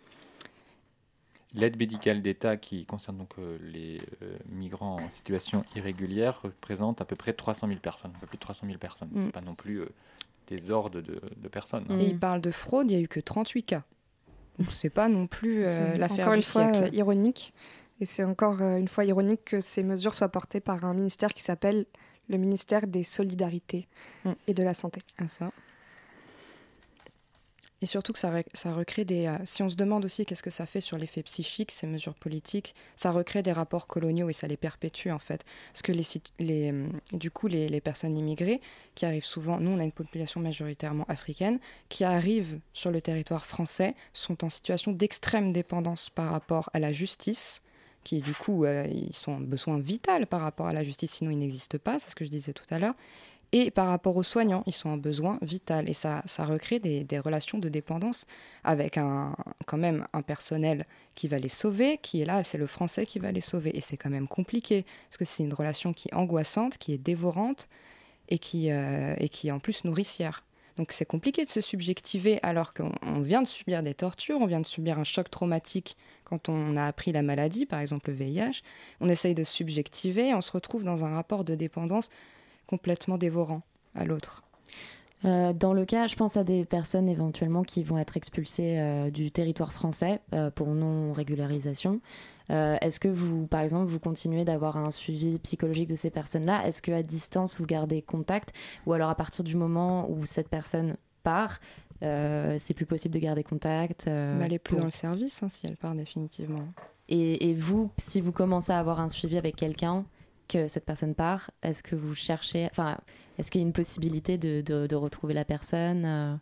[1.55, 7.07] L'aide médicale d'État qui concerne donc euh, les euh, migrants en situation irrégulière représente à
[7.07, 9.09] peu près 300 000 personnes, un peu plus de 300 000 personnes.
[9.11, 9.25] Mm.
[9.25, 9.81] C'est pas non plus
[10.49, 11.87] des hordes de, de personnes.
[11.89, 11.99] Hein.
[11.99, 13.85] Et il parle de fraude, il n'y a eu que 38 cas.
[14.59, 16.95] Donc c'est pas non plus euh, l'affaire du une fois siècle.
[16.95, 17.53] ironique.
[18.01, 21.33] Et c'est encore euh, une fois ironique que ces mesures soient portées par un ministère
[21.33, 21.87] qui s'appelle
[22.29, 23.87] le ministère des Solidarités
[24.25, 24.33] mmh.
[24.47, 25.01] et de la Santé.
[25.19, 25.53] Ah, ça.
[27.85, 29.27] Et surtout que ça, ça recrée des...
[29.27, 32.15] Euh, si on se demande aussi qu'est-ce que ça fait sur l'effet psychique, ces mesures
[32.15, 35.45] politiques, ça recrée des rapports coloniaux et ça les perpétue en fait.
[35.73, 36.07] Parce que les,
[36.39, 38.61] les, euh, du coup, les, les personnes immigrées
[38.95, 41.59] qui arrivent souvent, nous on a une population majoritairement africaine,
[41.91, 46.91] qui arrivent sur le territoire français, sont en situation d'extrême dépendance par rapport à la
[46.91, 47.61] justice,
[48.05, 51.39] qui du coup, euh, ils sont besoin vital par rapport à la justice, sinon ils
[51.39, 52.95] n'existent pas, c'est ce que je disais tout à l'heure.
[53.53, 55.89] Et par rapport aux soignants, ils sont en besoin vital.
[55.89, 58.27] Et ça, ça recrée des, des, relations de dépendance
[58.65, 59.37] avec un,
[59.67, 63.21] quand même un personnel qui va les sauver, qui est là, c'est le français qui
[63.21, 63.77] va les sauver.
[63.77, 66.99] Et c'est quand même compliqué, parce que c'est une relation qui est angoissante, qui est
[66.99, 67.69] dévorante,
[68.29, 70.45] et qui, euh, et qui est en plus nourricière.
[70.77, 74.61] Donc c'est compliqué de se subjectiver alors qu'on vient de subir des tortures, on vient
[74.61, 78.63] de subir un choc traumatique quand on a appris la maladie, par exemple le VIH.
[79.01, 82.09] On essaye de subjectiver, on se retrouve dans un rapport de dépendance
[82.67, 83.63] complètement dévorant
[83.95, 84.45] à l'autre.
[85.25, 89.11] Euh, dans le cas, je pense à des personnes éventuellement qui vont être expulsées euh,
[89.11, 92.01] du territoire français euh, pour non-régularisation.
[92.51, 96.67] Est-ce que vous, par exemple, vous continuez d'avoir un suivi psychologique de ces personnes-là?
[96.67, 98.53] Est-ce qu'à distance, vous gardez contact?
[98.85, 101.59] Ou alors à partir du moment où cette personne part,
[102.01, 105.77] c'est plus possible de garder contact Elle n'est plus dans le service hein, si elle
[105.77, 106.67] part définitivement.
[107.09, 110.07] Et, et, vous, si vous commencez à avoir un suivi avec quelqu'un,
[110.49, 112.99] que cette personne part, est-ce que vous cherchez, enfin,
[113.39, 116.35] est-ce qu'il y a une possibilité de, de, retrouver la personne euh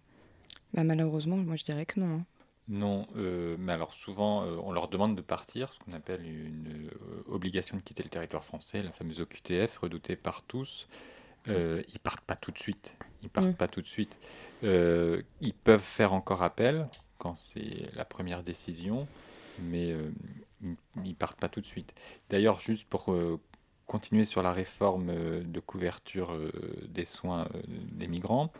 [0.74, 2.16] bah, Malheureusement, moi je dirais que non.
[2.16, 2.24] Hein.
[2.68, 6.90] Non, euh, mais alors souvent euh, on leur demande de partir, ce qu'on appelle une
[7.28, 10.86] obligation de quitter le territoire français, la fameuse OQTF redoutée par tous.
[11.46, 12.96] Ils partent pas tout de suite.
[13.22, 13.54] Ils partent mm.
[13.54, 14.18] pas tout de suite.
[14.62, 19.06] ils peuvent faire encore appel quand c'est la première décision,
[19.60, 19.94] mais
[20.62, 21.94] ils, ils partent pas tout de suite.
[22.30, 23.14] D'ailleurs, juste pour
[23.92, 26.50] continuer sur la réforme euh, de couverture euh,
[26.88, 28.50] des soins euh, des migrants.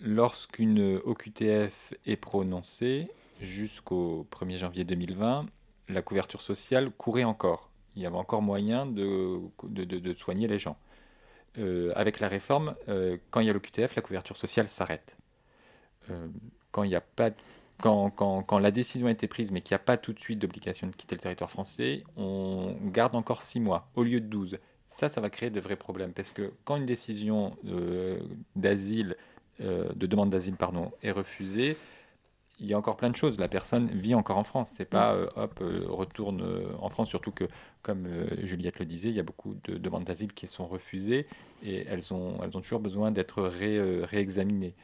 [0.00, 5.46] Lorsqu'une OQTF est prononcée, jusqu'au 1er janvier 2020,
[5.88, 7.68] la couverture sociale courait encore.
[7.96, 10.76] Il y avait encore moyen de, de, soigner les gens.
[11.94, 12.74] Avec la réforme,
[13.30, 15.16] quand il y a l'OQTF, la couverture sociale s'arrête.
[16.70, 17.30] quand a pas
[17.80, 20.86] quand, la décision a été prise, mais qu'il n'y a pas tout de suite d'obligation
[20.88, 24.58] de quitter le territoire français, on garde encore 6 mois au lieu de 12.
[24.88, 28.18] Ça, ça va créer de vrais problèmes, parce que quand une décision euh,
[28.56, 29.16] d'asile,
[29.60, 31.76] euh, de demande d'asile, pardon, est refusée,
[32.60, 33.38] il y a encore plein de choses.
[33.38, 34.72] La personne vit encore en France.
[34.76, 35.18] C'est pas, mm.
[35.18, 36.44] euh, hop, retourne
[36.80, 37.08] en France.
[37.08, 37.44] Surtout que,
[37.82, 38.08] comme
[38.42, 41.26] Juliette le disait, il y a beaucoup de demandes d'asile qui sont refusées
[41.62, 44.74] et elles ont, elles ont toujours besoin d'être réexaminées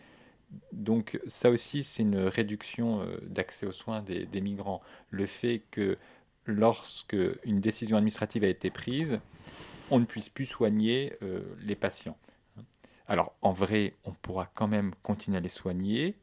[0.73, 4.83] donc ça aussi, c'est une réduction euh, d'accès aux soins des, migrants.
[5.11, 5.99] Le fait que
[6.47, 9.19] lorsque une décision administrative a été prise,
[9.91, 12.17] on ne puisse plus soigner euh, les patients.
[13.07, 16.15] Alors en vrai, on pourra quand même continuer à les soigner,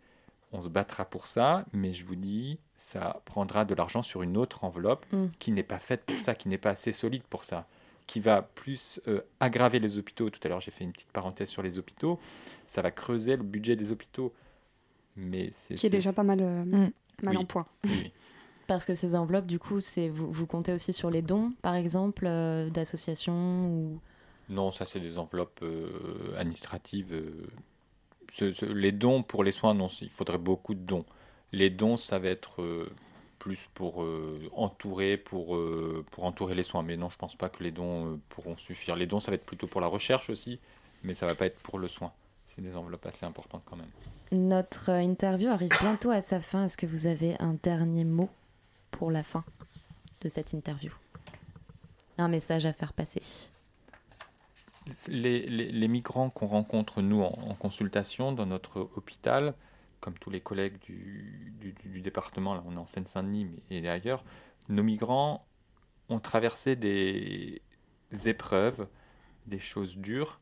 [0.51, 4.37] on se battra pour ça, mais je vous dis, ça prendra de l'argent sur une
[4.37, 5.27] autre enveloppe mm.
[5.39, 7.67] qui n'est pas faite pour ça, qui n'est pas assez solide pour ça
[8.11, 10.29] qui va plus euh, aggraver les hôpitaux.
[10.29, 12.19] Tout à l'heure, j'ai fait une petite parenthèse sur les hôpitaux.
[12.65, 14.33] Ça va creuser le budget des hôpitaux.
[15.15, 16.91] Mais c'est, qui est, déjà pas mal, euh, mm.
[17.23, 17.65] mal en point.
[18.67, 21.75] Parce que ces enveloppes, du coup, c'est vous, vous comptez aussi sur les dons, par
[21.75, 23.99] exemple, euh, d'associations ou...
[24.49, 25.63] Non, ça, c'est des enveloppes
[26.37, 27.13] administratives.
[28.39, 31.05] Les dons pour les soins, non, il faudrait beaucoup de dons.
[31.51, 32.87] Les dons, ça va être
[33.41, 36.83] plus pour euh, entourer, pour, euh, pour entourer les soins.
[36.83, 38.95] Mais non, je pense pas que les dons euh, pourront suffire.
[38.95, 40.59] Les dons, ça va être plutôt pour la recherche aussi,
[41.03, 42.11] mais ça va pas être pour le soin.
[42.45, 43.89] C'est des enveloppes assez importantes quand même.
[44.31, 46.65] Notre interview arrive bientôt à sa fin.
[46.65, 48.29] Est-ce que vous avez un dernier mot
[48.91, 49.43] pour la fin
[50.21, 50.91] de cette interview?
[52.19, 53.21] Un message à faire passer
[55.07, 59.53] les, migrants qu'on rencontre, nous, en, consultation dans notre hôpital,
[59.99, 64.23] comme tous les collègues du, département, là on est en Seine-Saint-Denis et ailleurs,
[64.69, 65.45] nos migrants
[66.09, 67.61] ont traversé des
[68.25, 68.87] épreuves,
[69.47, 70.39] des choses dures,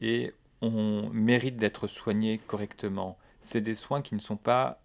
[0.00, 3.18] et on mérite d'être soignés correctement.
[3.40, 4.80] C'est des soins qui ne sont pas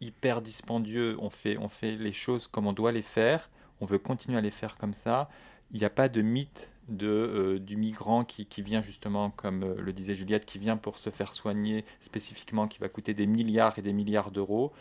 [0.00, 3.98] hyper dispendieux, on fait, on fait les choses comme on doit les faire, on veut
[3.98, 5.28] continuer à les faire comme ça,
[5.72, 9.92] il n'y a pas de mythe euh, du migrant qui, vient justement, comme euh, le
[9.92, 13.82] disait Juliette, qui vient pour se faire soigner spécifiquement, qui va coûter des milliards et
[13.82, 14.72] des milliards d'euros.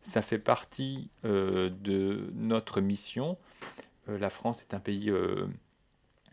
[0.00, 3.36] Ça fait partie euh, de notre mission.
[4.08, 5.12] la France est un pays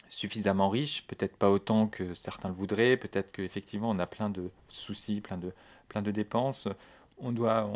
[0.09, 4.49] suffisamment riche, peut-être pas autant que certains le voudraient, peut-être qu'effectivement on a plein de
[4.69, 6.69] soucis, plein de, dépenses.
[7.19, 7.69] On doit,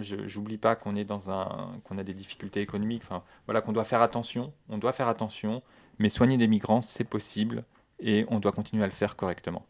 [0.00, 3.02] j'oublie pas qu'on est dans un, qu'on a des difficultés économiques.
[3.46, 4.52] Voilà, qu'on doit faire attention.
[4.68, 5.62] On doit faire attention.
[5.98, 7.64] Mais soigner des migrants, c'est possible
[8.00, 9.64] et on doit continuer à le faire correctement.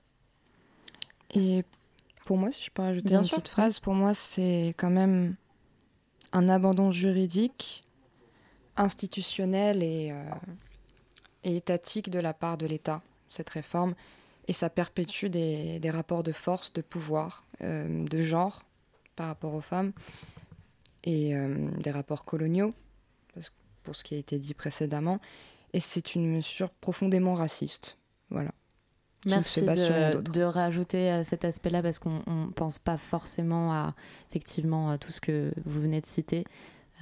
[1.34, 1.64] Et
[2.24, 5.34] pour moi, si je peux rajouter une petite phrase, pour moi, c'est quand même
[6.32, 7.84] un abandon juridique,
[8.76, 10.24] institutionnel et, euh,
[11.44, 13.94] et étatique de la part de l'État, cette réforme.
[14.48, 18.62] Et ça perpétue des, des rapports de force, de pouvoir, euh, de genre
[19.16, 19.92] par rapport aux femmes
[21.04, 22.74] et euh, des rapports coloniaux,
[23.82, 25.18] pour ce qui a été dit précédemment.
[25.74, 27.98] Et c'est une mesure profondément raciste.
[28.30, 28.52] Voilà.
[29.26, 33.94] Merci de, de, rajouter euh, cet aspect-là parce qu'on ne pense pas forcément à
[34.30, 36.44] effectivement à tout ce que vous venez de citer.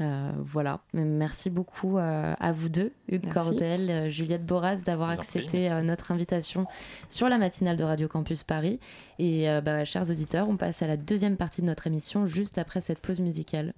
[0.01, 6.13] Euh, voilà, merci beaucoup euh, à vous deux, Hugues Cordel, Juliette Boras, d'avoir accepté notre
[6.13, 6.67] invitation
[7.11, 8.81] sur la matinale de Radio Campus Paris.
[9.19, 12.81] Et bah, chers auditeurs, on passe à la deuxième partie de notre émission juste après
[12.81, 13.75] cette pause musicale.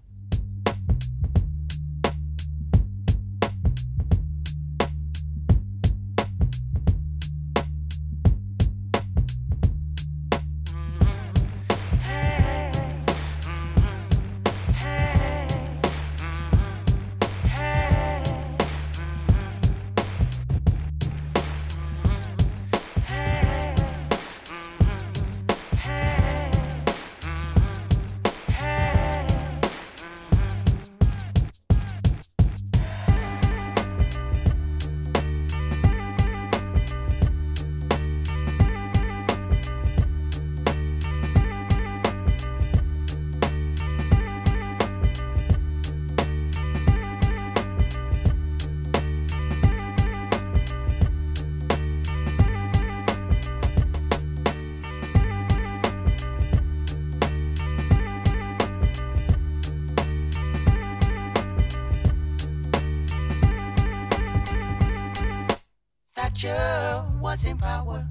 [66.45, 68.05] Thatcher was in power.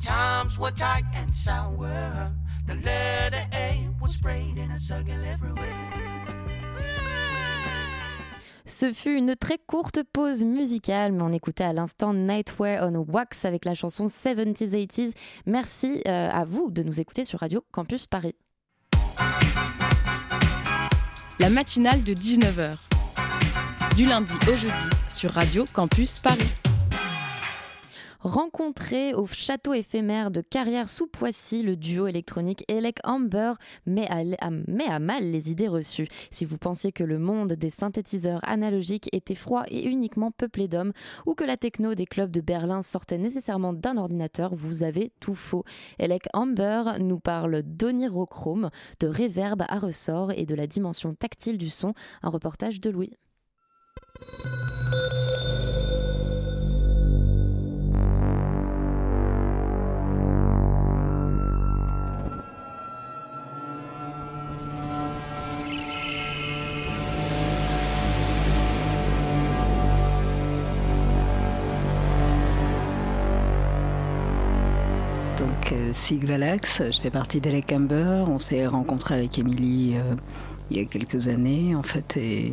[0.00, 2.32] Times were tight and sour.
[2.66, 5.64] The letter A was sprayed in a circle everywhere.
[8.66, 13.44] Ce fut une très courte pause musicale, mais on écoutait à l'instant Nightwear on Wax
[13.44, 15.12] avec la chanson 70s 80s.
[15.46, 18.34] Merci euh, à vous de nous écouter sur Radio Campus Paris.
[21.38, 22.78] La matinale de 19h.
[23.94, 26.63] Du lundi au jeudi sur Radio Campus Paris.
[28.24, 33.52] Rencontré au château éphémère de Carrière sous Poissy, le duo électronique Elec Amber
[33.84, 36.08] met à, mal les idées reçues.
[36.30, 40.94] Si vous pensiez que le monde des synthétiseurs analogiques était froid et uniquement peuplé d'hommes,
[41.26, 45.34] ou que la techno des clubs de Berlin sortait nécessairement d'un ordinateur, vous avez tout
[45.34, 45.64] faux.
[45.98, 48.70] Elec Amber nous parle d'onirochrome,
[49.00, 53.12] de réverb à ressort et de la dimension tactile du son, un reportage de Louis.
[76.04, 78.24] Sigvalax, je fais partie d'Elec Amber.
[78.28, 80.14] On s'est rencontré avec Émilie euh,
[80.70, 82.18] il y a quelques années, en fait.
[82.18, 82.52] Et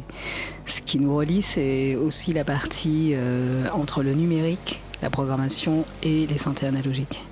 [0.65, 6.27] ce qui nous relie, c'est aussi la partie euh, entre le numérique, la programmation et
[6.27, 7.25] les synthés analogiques.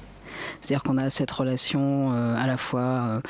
[0.60, 3.22] C'est-à-dire qu'on a cette relation euh, à la fois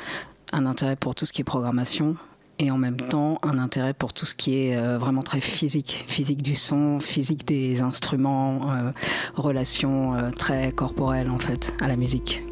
[0.52, 2.16] un intérêt pour tout ce qui est programmation,
[2.58, 6.42] et en même temps un intérêt pour tout ce qui est vraiment très physique, physique
[6.42, 8.90] du son, physique des instruments, euh,
[9.36, 12.42] relation euh, très corporelle en fait à la musique.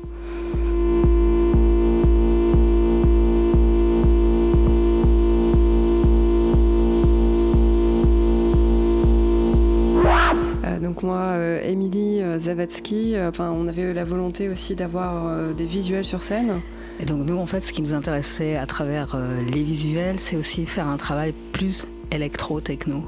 [10.78, 16.60] Donc moi, Émilie Zavatsky, enfin, on avait la volonté aussi d'avoir des visuels sur scène.
[17.00, 20.36] Et donc nous, en fait, ce qui nous intéressait à travers euh, les visuels, c'est
[20.36, 23.04] aussi faire un travail plus électro-techno.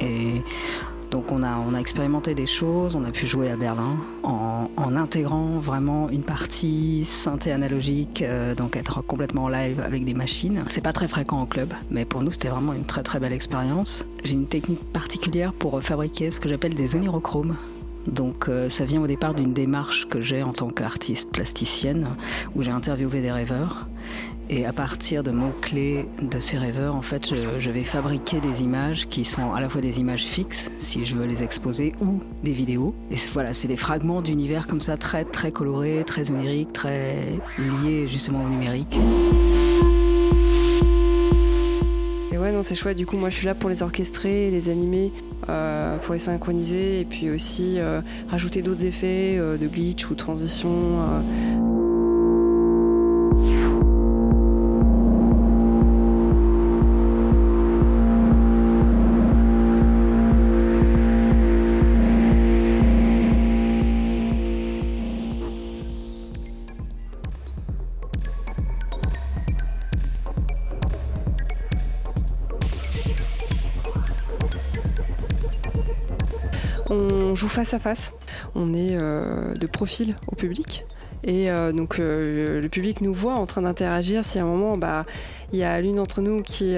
[0.00, 0.42] Et
[1.10, 6.08] donc on a, expérimenté des choses, on a pu jouer à Berlin en, intégrant vraiment
[6.08, 10.64] une partie synthé analogique, euh, donc être complètement en live avec des machines.
[10.68, 13.34] C'est pas très fréquent en club, mais pour nous c'était vraiment une très très belle
[13.34, 14.06] expérience.
[14.24, 17.56] J'ai une technique particulière pour fabriquer ce que j'appelle des onirochromes.
[18.06, 22.08] Donc euh, ça vient au départ d'une démarche que j'ai en tant qu'artiste plasticienne,
[22.54, 23.86] où j'ai interviewé des rêveurs.
[24.48, 29.08] Et à partir de mots-clés de ces rêveurs, en fait, je, vais fabriquer des images
[29.08, 32.52] qui sont à la fois des images fixes, si je veux les exposer, ou des
[32.52, 32.94] vidéos.
[33.10, 37.24] Et voilà, c'est des fragments d'univers comme ça, très très colorés, très oniriques, très
[37.58, 39.00] liés justement au numérique.
[42.30, 42.96] Et ouais, non, c'est chouette.
[42.96, 45.10] Du coup, moi, je suis là pour les orchestrer, les animer,
[45.48, 50.14] euh, pour les synchroniser, et puis aussi euh, rajouter d'autres effets euh, de glitch ou
[50.14, 51.24] transition.
[77.56, 78.12] Face à face.
[78.54, 80.84] On est euh, de profil au public.
[81.24, 84.26] Et euh, donc euh, le public nous voit en train d'interagir.
[84.26, 85.04] Si à un moment, bah,
[85.54, 86.76] il y a l'une d'entre nous qui,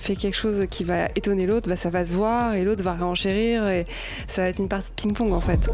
[0.00, 2.94] fait quelque chose qui va étonner l'autre, bah, ça va se voir et l'autre va
[2.94, 3.86] réenchérir et
[4.28, 5.68] ça va être une partie de ping-pong en fait.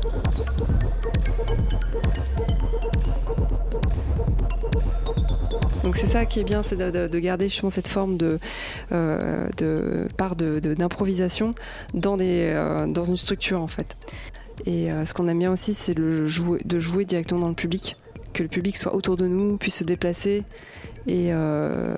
[5.90, 8.38] Donc c'est ça qui est bien, c'est de, garder cette forme de,
[8.92, 11.52] euh, part d'improvisation
[11.94, 13.96] dans, euh, dans une structure en fait.
[14.66, 17.96] Et euh, ce qu'on aime bien aussi, c'est de jouer directement dans le public,
[18.32, 20.44] que le public soit autour de nous, puisse se déplacer.
[21.08, 21.96] Et il y a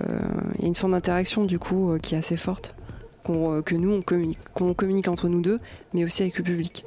[0.63, 2.75] une forme d'interaction du coup qui est assez forte,
[3.27, 4.03] que nous on
[4.55, 5.61] qu'on communique entre nous deux,
[5.93, 6.87] mais aussi avec le public.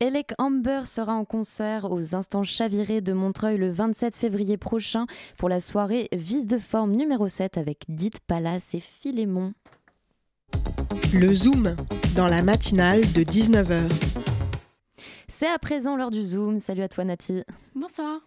[0.00, 5.48] Elec Amber sera en concert aux Instants Chavirés de Montreuil le 27 février prochain pour
[5.48, 9.54] la soirée Vis de forme numéro 7 avec Dite Palace et Philémon.
[11.12, 11.74] Le Zoom
[12.14, 13.90] dans la matinale de 19h.
[15.26, 16.60] C'est à présent l'heure du Zoom.
[16.60, 17.42] Salut à toi Nati.
[17.74, 18.20] Bonsoir.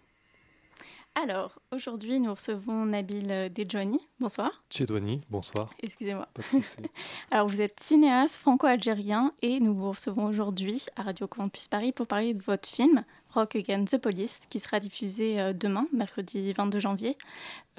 [1.16, 4.00] Alors, aujourd'hui, nous recevons Nabil Dedjouani.
[4.22, 4.62] Bonsoir.
[4.70, 5.70] Tchedouani, bonsoir.
[5.84, 6.26] Excusez-moi.
[6.34, 6.78] Pas de souci.
[7.32, 12.08] Alors, vous êtes cinéaste franco-algérien et nous vous recevons aujourd'hui à Radio Campus Paris pour
[12.08, 13.04] parler de votre film
[13.34, 17.18] Rock Against the Police qui sera diffusé euh, demain, mercredi 22 janvier,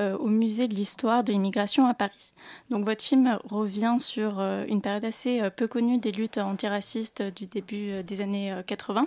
[0.01, 2.35] euh, au musée de l'histoire de l'immigration à Paris.
[2.71, 7.23] Donc, votre film revient sur euh, une période assez euh, peu connue des luttes antiracistes
[7.23, 9.07] du début euh, des années euh, 80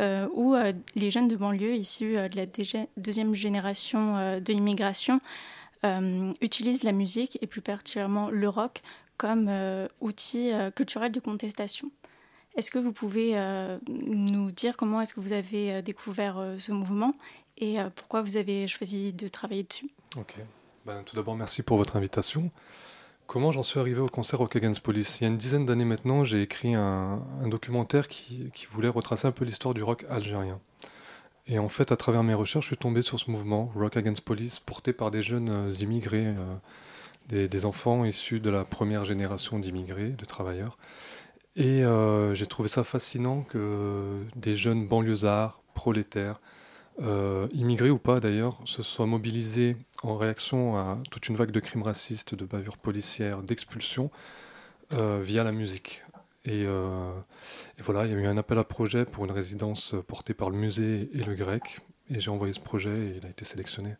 [0.00, 2.46] euh, où euh, les jeunes de banlieue issus euh, de la
[2.96, 5.20] deuxième génération de l'immigration
[6.40, 8.80] utilisent la musique et plus particulièrement le rock
[9.18, 9.50] comme
[10.00, 11.90] outil culturel de contestation.
[12.56, 13.36] Est-ce que vous pouvez
[13.86, 17.12] nous dire comment est-ce que vous avez découvert ce mouvement
[17.58, 19.90] et pourquoi vous avez choisi de travailler dessus?
[20.16, 20.36] Ok.
[20.86, 22.50] Ben, tout d'abord, merci pour votre invitation.
[23.26, 25.20] Comment j'en suis arrivé au concert Rock Against Police?
[25.20, 29.32] Il y a une dizaine d'années maintenant, j'ai écrit un, documentaire qui, voulait retracer un
[29.32, 30.60] peu l'histoire du rock algérien.
[31.46, 34.20] Et en fait, à travers mes recherches, je suis tombé sur ce mouvement, Rock Against
[34.20, 36.34] Police, porté par des jeunes euh, immigrés,
[37.32, 40.78] euh, des, enfants issus de la première génération d'immigrés, de travailleurs.
[41.56, 46.40] Et euh, j'ai trouvé ça fascinant que des jeunes banlieusards, prolétaires,
[47.52, 51.82] immigrés ou pas d'ailleurs, se soient mobilisés en réaction à toute une vague de crimes
[51.82, 54.10] racistes, de bavures policières, d'expulsions
[54.92, 56.02] euh, via la musique.
[56.44, 57.10] Et, euh,
[57.78, 60.50] et voilà, il y a eu un appel à projet pour une résidence portée par
[60.50, 61.80] le musée et le grec.
[62.10, 63.96] Et j'ai envoyé ce projet et il a été sélectionné.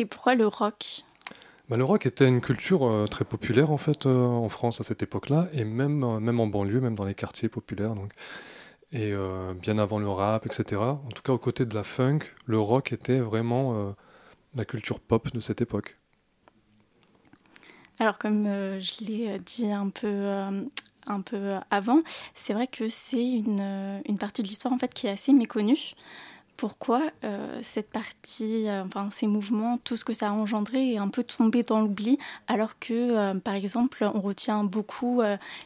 [0.00, 1.04] Et pourquoi le rock?
[1.68, 5.02] Bah, le rock était une culture euh, très populaire en fait en France à cette
[5.04, 7.94] époque-là et même, même en banlieue, même dans les quartiers populaires.
[7.94, 8.12] Donc.
[8.92, 10.80] Et euh, bien avant le rap, etc.
[10.80, 13.92] En tout cas, aux côtés de la funk, le rock était vraiment euh,
[14.54, 15.98] la culture pop de cette époque.
[17.98, 20.26] Alors comme euh, je l'ai dit un peu,
[21.06, 22.02] un peu avant,
[22.34, 25.94] c'est vrai que c'est une, une partie de l'histoire en fait qui est assez méconnue.
[26.62, 30.96] Pourquoi euh, cette partie, euh, enfin ces mouvements, tout ce que ça a engendré est
[30.96, 35.22] un peu tombé dans l'oubli, alors que euh, par exemple on retient beaucoup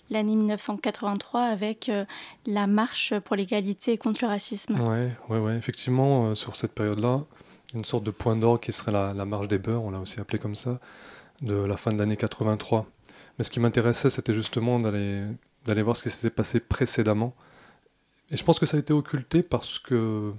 [0.09, 1.91] l'année 1983 avec
[2.47, 4.81] la marche pour l'égalité contre le racisme.
[4.81, 5.59] Ouais, ouais, ouais.
[5.59, 7.25] Effectivement, sur cette période-là,
[7.75, 10.39] une sorte de point d'orgue qui serait la, marche des beurs, on l'a aussi appelé
[10.39, 10.81] comme ça,
[11.43, 12.87] de la fin de l'année 83.
[13.37, 17.35] Mais ce qui m'intéressait, c'était justement d'aller voir ce qui s'était passé précédemment.
[18.31, 20.33] Et je pense que ça a été occulté parce que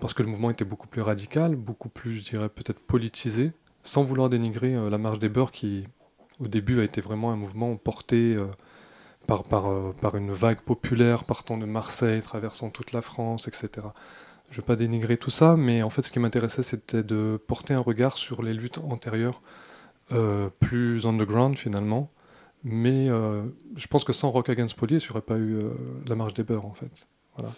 [0.00, 4.04] parce que le mouvement était beaucoup plus radical, beaucoup plus, je dirais, peut-être politisé, sans
[4.04, 5.84] vouloir dénigrer euh, la marche des beurs qui,
[6.40, 8.46] au début, a été vraiment un mouvement porté euh,
[9.26, 13.68] par, par, euh, par une vague populaire partant de Marseille, traversant toute la France, etc.
[14.50, 17.40] Je ne veux pas dénigrer tout ça, mais en fait, ce qui m'intéressait, c'était de
[17.46, 19.40] porter un regard sur les luttes antérieures,
[20.60, 22.12] plus underground finalement.
[22.62, 25.64] Mais je pense que sans Rock Against Police, il n'y aurait pas eu
[26.08, 27.08] la marche des beurs, en fait.
[27.36, 27.52] Voilà.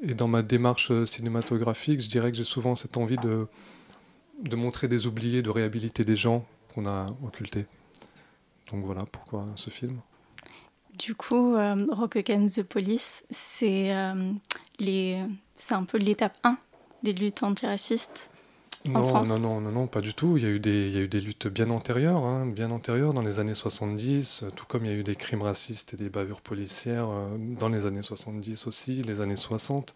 [0.00, 3.48] Et dans ma démarche euh, cinématographique, je dirais que j'ai souvent cette envie de,
[4.42, 7.66] de montrer des oubliés, de réhabiliter des gens qu'on a occultés.
[8.70, 10.00] Donc voilà pourquoi ce film.
[10.98, 14.32] Du coup, euh, Rock Against the Police, c'est euh,
[15.70, 16.58] un peu l'étape 1
[17.02, 18.30] des luttes antiracistes
[18.94, 19.28] en Non, France.
[19.28, 20.36] non, non, non, non, pas du tout.
[20.36, 22.70] Il y a eu des, il y a eu des luttes bien antérieures, hein, bien
[22.70, 25.94] antérieures dans les années 70, euh, tout comme il y a eu des crimes racistes
[25.94, 29.94] et des bavures policières euh, dans les années 70 aussi, les années 60.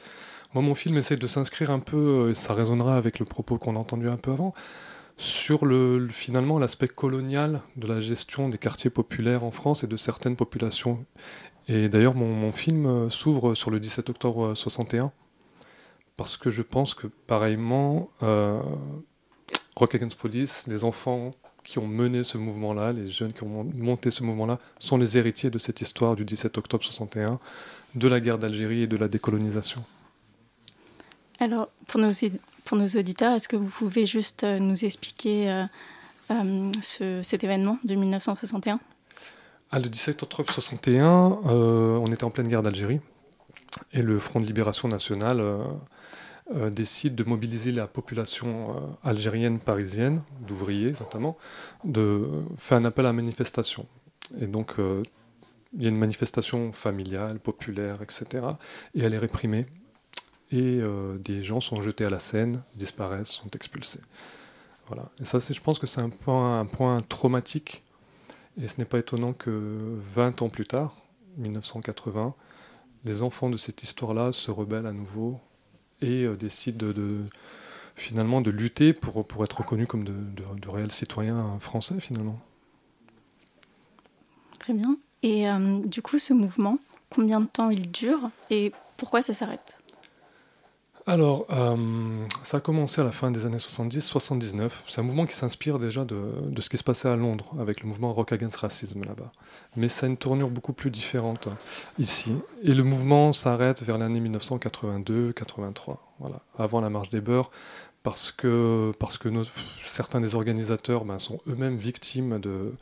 [0.53, 3.57] Moi, mon film essaie de s'inscrire un peu, euh, et ça résonnera avec le propos
[3.57, 4.53] qu'on a entendu un peu avant,
[5.19, 9.89] sur le, le- finalement l'aspect colonial de la gestion des quartiers populaires en France et
[9.89, 11.05] de certaines populations.
[11.69, 15.13] Et d'ailleurs, mon, mon film s'ouvre sur le 17 octobre euh, 61
[16.17, 18.61] parce que je pense que pareillement, euh,
[19.77, 21.33] Rock Against Police, les enfants
[21.65, 25.17] qui ont mené ce mouvement-là, les jeunes qui ont mon- monté ce mouvement-là, sont les
[25.17, 27.39] héritiers de cette histoire du 17 octobre 61,
[27.95, 29.83] de la guerre d'Algérie et de la décolonisation.
[31.39, 32.11] Alors, pour nos,
[32.65, 35.65] pour nos auditeurs, est-ce que vous pouvez juste euh, nous expliquer euh,
[36.31, 38.81] euh, ce- cet événement de 1961
[39.71, 43.01] Ah, le 17 octobre 61, euh, on était en pleine guerre d'Algérie,
[43.93, 45.41] et le Front de Libération Nationale
[46.55, 51.39] euh, décide de mobiliser la population euh, algérienne parisienne, d'ouvriers notamment,
[51.85, 52.29] de
[52.59, 53.87] faire un appel à manifestation.
[54.41, 55.03] Et donc, euh,
[55.75, 58.47] il y a une manifestation familiale, populaire, etc.
[58.95, 59.67] Et elle est réprimée.
[60.51, 64.01] Et euh, des gens sont jetés à la Seine, disparaissent, sont expulsés.
[64.87, 65.11] Voilà.
[65.21, 67.83] Et ça, je pense que c'est un point, un point traumatique.
[68.61, 70.95] Et ce n'est pas étonnant que 20 ans plus tard,
[71.39, 72.35] 1980,
[73.05, 75.41] les enfants de cette histoire-là se rebellent à nouveau
[76.03, 77.19] et euh, décident de,
[77.97, 82.39] finalement de lutter pour, pour être reconnus comme de, de- de réels citoyens français finalement.
[84.59, 84.97] Très bien.
[85.23, 86.79] Et euh, du coup, ce mouvement,
[87.11, 89.82] combien de temps il dure et pourquoi ça s'arrête?
[91.07, 94.71] Alors, euh, ça a commencé à la fin des années 70-79.
[94.89, 96.17] C'est un mouvement qui s'inspire déjà de,
[96.61, 99.33] ce qui se passait à Londres avec le mouvement Rock Against Racism là-bas.
[99.77, 101.57] Mais ça a une tournure beaucoup plus différente hein,
[101.99, 102.37] ici.
[102.63, 107.51] Et le mouvement s'arrête vers l'année 1982-83, voilà, avant la marche des beurs,
[108.05, 109.29] parce que, parce que
[109.85, 112.75] certains des organisateurs ben, sont eux-mêmes victimes de,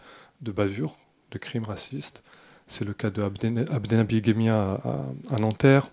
[0.42, 0.96] bavures,
[1.30, 2.22] de crimes racistes.
[2.66, 4.78] C'est le cas de Abdenabi Gemia
[5.30, 5.90] à Nanterre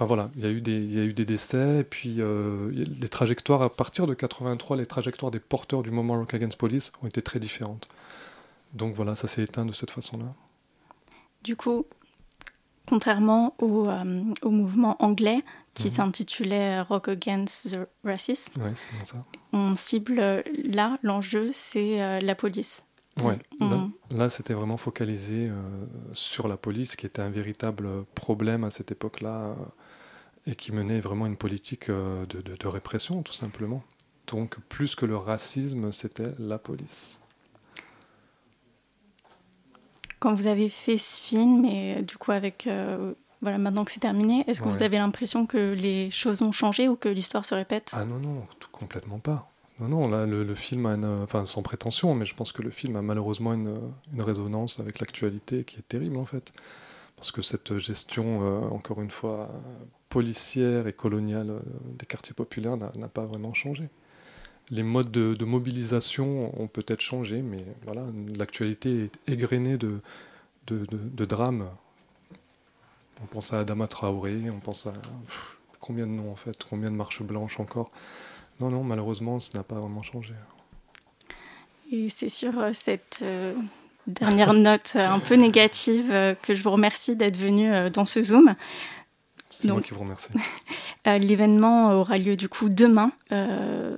[0.00, 2.22] Enfin voilà, il y, a eu des, il y a eu des décès, et puis
[2.22, 6.56] euh, les trajectoires, à partir de 83, les trajectoires des porteurs du moment Rock Against
[6.56, 7.86] Police ont été très différentes.
[8.72, 10.32] Donc voilà, ça s'est éteint de cette façon-là.
[11.44, 11.84] Du coup,
[12.88, 15.44] contrairement au, euh, au mouvement anglais
[15.74, 15.94] qui mhm.
[15.94, 18.72] s'intitulait Rock Against the Racism, ouais,
[19.04, 19.18] ça.
[19.52, 22.86] on cible là, l'enjeu, c'est euh, la police.
[23.22, 23.38] Ouais,
[24.16, 25.50] là, c'était vraiment focalisé
[26.14, 29.56] sur la police, qui était un véritable problème à cette époque-là
[30.46, 33.82] et qui menait vraiment une politique euh, de, de, répression, tout simplement.
[34.26, 37.18] Donc, plus que le racisme, c'était la police.
[40.18, 42.66] Quand vous avez fait ce film, et euh, du coup, avec.
[42.66, 46.52] Euh, voilà, maintenant que c'est terminé, est-ce que vous avez l'impression que les choses ont
[46.52, 47.90] changé ou que l'histoire se répète?
[47.94, 49.50] Ah non, non, tout, complètement pas.
[49.78, 52.68] Non, non, là, le, film a une, enfin, sans prétention, mais je pense que le
[52.68, 53.80] film a malheureusement une,
[54.12, 56.52] une résonance avec l'actualité qui est terrible, en fait.
[57.16, 59.48] Parce que cette gestion, encore une fois,
[60.10, 61.60] policière et coloniale euh,
[61.98, 63.88] des quartiers populaires n'a pas vraiment changé.
[64.70, 68.04] Les modes de, mobilisation ont peut-être changé, mais voilà,
[68.36, 70.00] l'actualité est égrenée de,
[70.68, 71.68] de, drames.
[73.20, 74.92] On pense à Adama Traoré, on pense à
[75.80, 77.90] combien de noms en fait, combien de marches blanches encore.
[78.60, 80.34] Non, non, malheureusement, ça n'a pas vraiment changé.
[81.90, 83.54] Et c'est sur euh, cette euh,
[84.06, 88.54] dernière note un peu négative que je vous remercie d'être venu dans ce Zoom.
[89.50, 90.30] C'est moi qui vous remercie.
[91.06, 93.96] Euh, l'événement aura lieu du coup demain, euh,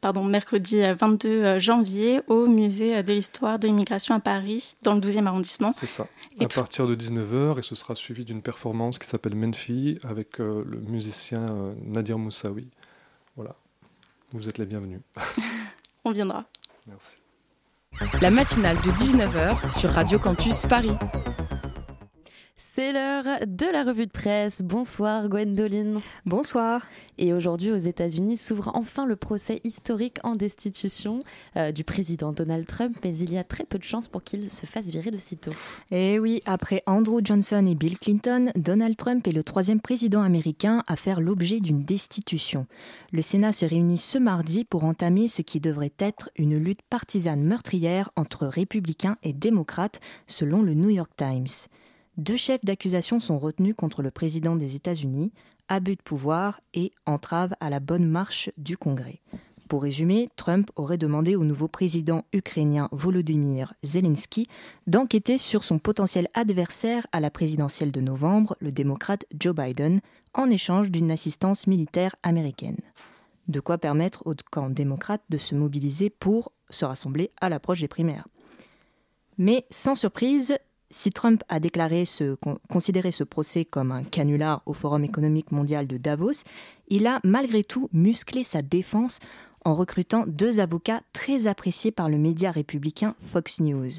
[0.00, 5.02] pardon, mercredi 22 euh, janvier, au musée de l'histoire de l'immigration à Paris, dans le
[5.02, 5.74] 12e arrondissement.
[5.76, 6.06] C'est ça.
[6.40, 10.80] à partir de 19h, et ce sera suivi d'une performance qui s'appelle Menfi avec le
[10.88, 11.44] musicien
[11.82, 12.70] Nadir Moussaoui.
[13.36, 13.54] Voilà.
[14.32, 15.00] Vous êtes les bienvenus.
[16.06, 16.44] On viendra.
[16.86, 17.18] Merci.
[18.22, 20.96] La matinale de 19h sur Radio Campus Paris.
[22.66, 24.60] C'est l'heure de la revue de presse.
[24.60, 26.00] Bonsoir Gwendoline.
[26.24, 26.86] Bonsoir.
[27.18, 31.22] Et aujourd'hui aux États-Unis s'ouvre enfin le procès historique en destitution
[31.56, 34.50] euh, du président Donald Trump, mais il y a très peu de chances pour qu'il
[34.50, 35.52] se fasse virer de sitôt.
[35.92, 40.22] Et eh oui, après Andrew Johnson et Bill Clinton, Donald Trump est le troisième président
[40.22, 42.66] américain à faire l'objet d'une destitution.
[43.12, 47.44] Le Sénat se réunit ce mardi pour entamer ce qui devrait être une lutte partisane
[47.44, 51.68] meurtrière entre républicains et démocrates, selon le New York Times.
[52.16, 55.32] Deux chefs d'accusation sont retenus contre le président des États-Unis,
[55.68, 59.20] abus de pouvoir et entrave à la bonne marche du Congrès.
[59.68, 64.46] Pour résumer, Trump aurait demandé au nouveau président ukrainien Volodymyr Zelensky
[64.86, 70.00] d'enquêter sur son potentiel adversaire à la présidentielle de novembre, le démocrate Joe Biden,
[70.34, 72.78] en échange d'une assistance militaire américaine.
[73.48, 77.88] De quoi permettre au camp démocrate de se mobiliser pour se rassembler à l'approche des
[77.88, 78.28] primaires.
[79.38, 80.58] Mais sans surprise,
[80.94, 82.36] si Trump a déclaré ce,
[82.70, 86.44] considérer ce procès comme un canular au Forum économique mondial de Davos,
[86.86, 89.18] il a malgré tout musclé sa défense
[89.64, 93.90] en recrutant deux avocats très appréciés par le média républicain Fox News.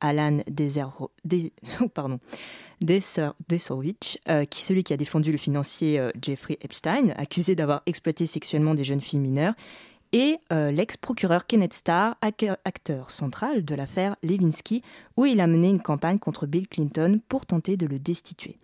[0.00, 0.38] Alan
[1.00, 2.20] oh, pardon,
[2.80, 8.26] Desorwich, euh, qui celui qui a défendu le financier euh, Jeffrey Epstein, accusé d'avoir exploité
[8.26, 9.54] sexuellement des jeunes filles mineures,
[10.12, 14.82] et euh, l'ex-procureur Kenneth Starr, acteur central de l'affaire Levinsky,
[15.16, 18.58] où il a mené une campagne contre Bill Clinton pour tenter de le destituer.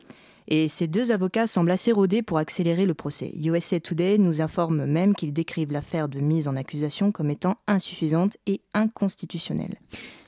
[0.48, 3.32] Et ces deux avocats semblent assez rodés pour accélérer le procès.
[3.36, 8.36] USA Today nous informe même qu'ils décrivent l'affaire de mise en accusation comme étant insuffisante
[8.46, 9.78] et inconstitutionnelle.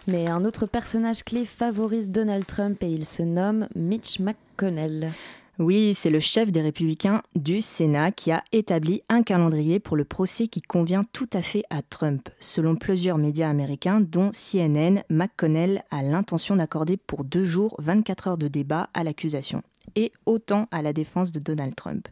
[0.07, 5.13] Mais un autre personnage clé favorise Donald Trump et il se nomme Mitch McConnell.
[5.61, 10.05] Oui, c'est le chef des républicains du Sénat qui a établi un calendrier pour le
[10.05, 12.29] procès qui convient tout à fait à Trump.
[12.41, 18.39] Selon plusieurs médias américains, dont CNN, McConnell a l'intention d'accorder pour deux jours 24 heures
[18.39, 19.63] de débat à l'accusation,
[19.95, 22.09] et autant à la défense de Donald Trump.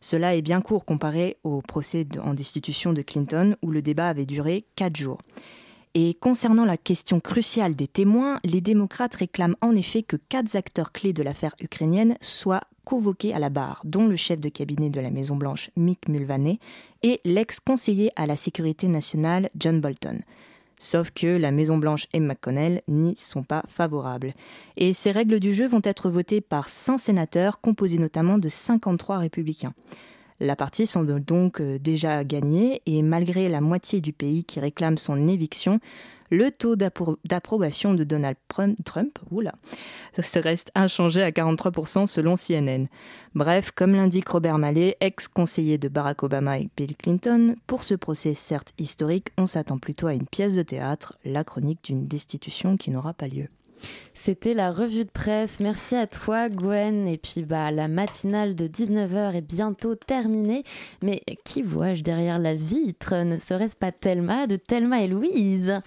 [0.00, 4.24] Cela est bien court comparé au procès en destitution de Clinton où le débat avait
[4.24, 5.18] duré quatre jours.
[5.94, 10.92] Et concernant la question cruciale des témoins, les démocrates réclament en effet que quatre acteurs
[10.92, 14.98] clés de l'affaire ukrainienne soient convoqués à la barre, dont le chef de cabinet de
[14.98, 16.58] la Maison-Blanche, Mick Mulvaney,
[17.02, 20.20] et l'ex-conseiller à la sécurité nationale, John Bolton.
[20.78, 24.32] Sauf que la Maison-Blanche et McConnell n'y sont pas favorables.
[24.78, 29.18] Et ces règles du jeu vont être votées par 100 sénateurs, composés notamment de 53
[29.18, 29.74] républicains.
[30.40, 34.96] La partie semble donc euh, déjà gagnée et malgré la moitié du pays qui réclame
[34.96, 35.78] son éviction,
[36.30, 38.36] le taux d'approbation de Donald
[38.84, 39.54] Trump oula,
[40.20, 42.86] se reste inchangé à 43% selon CNN.
[43.34, 48.34] Bref, comme l'indique Robert Mallet, ex-conseiller de Barack Obama et Bill Clinton, pour ce procès
[48.34, 52.90] certes historique, on s'attend plutôt à une pièce de théâtre, la chronique d'une destitution qui
[52.90, 53.48] n'aura pas lieu.
[54.14, 55.60] C'était la revue de presse.
[55.60, 57.06] Merci à toi, Gwen.
[57.06, 60.64] Et puis, bah, la matinale de 19h est bientôt terminée.
[61.02, 63.14] Mais qui vois-je derrière la vitre?
[63.14, 64.46] Ne serait-ce pas Thelma?
[64.46, 65.80] De Thelma et Louise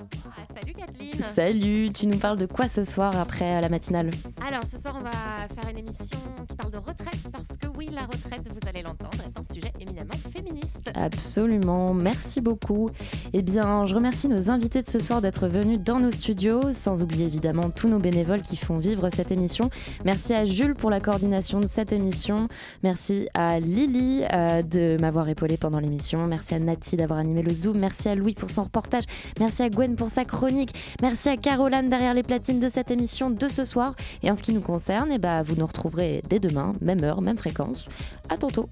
[0.00, 4.10] ah, salut Kathleen Salut, tu nous parles de quoi ce soir après la matinale?
[4.46, 6.18] Alors ce soir on va faire une émission
[6.48, 9.72] qui parle de retraite parce que oui la retraite, vous allez l'entendre, est un sujet
[9.80, 10.90] éminemment féministe.
[10.94, 12.90] Absolument, merci beaucoup.
[13.32, 17.02] Eh bien je remercie nos invités de ce soir d'être venus dans nos studios, sans
[17.02, 19.70] oublier évidemment tous nos bénévoles qui font vivre cette émission.
[20.04, 22.48] Merci à Jules pour la coordination de cette émission,
[22.82, 27.52] merci à Lily euh, de m'avoir épaulé pendant l'émission, merci à Nati d'avoir animé le
[27.52, 29.04] Zoom, merci à Louis pour son reportage,
[29.38, 30.74] merci à Gwen pour sa chronique.
[31.02, 33.94] Merci à Caroline derrière les platines de cette émission de ce soir.
[34.22, 37.20] Et en ce qui nous concerne, eh bah, vous nous retrouverez dès demain, même heure,
[37.20, 37.86] même fréquence.
[38.28, 38.68] À tantôt.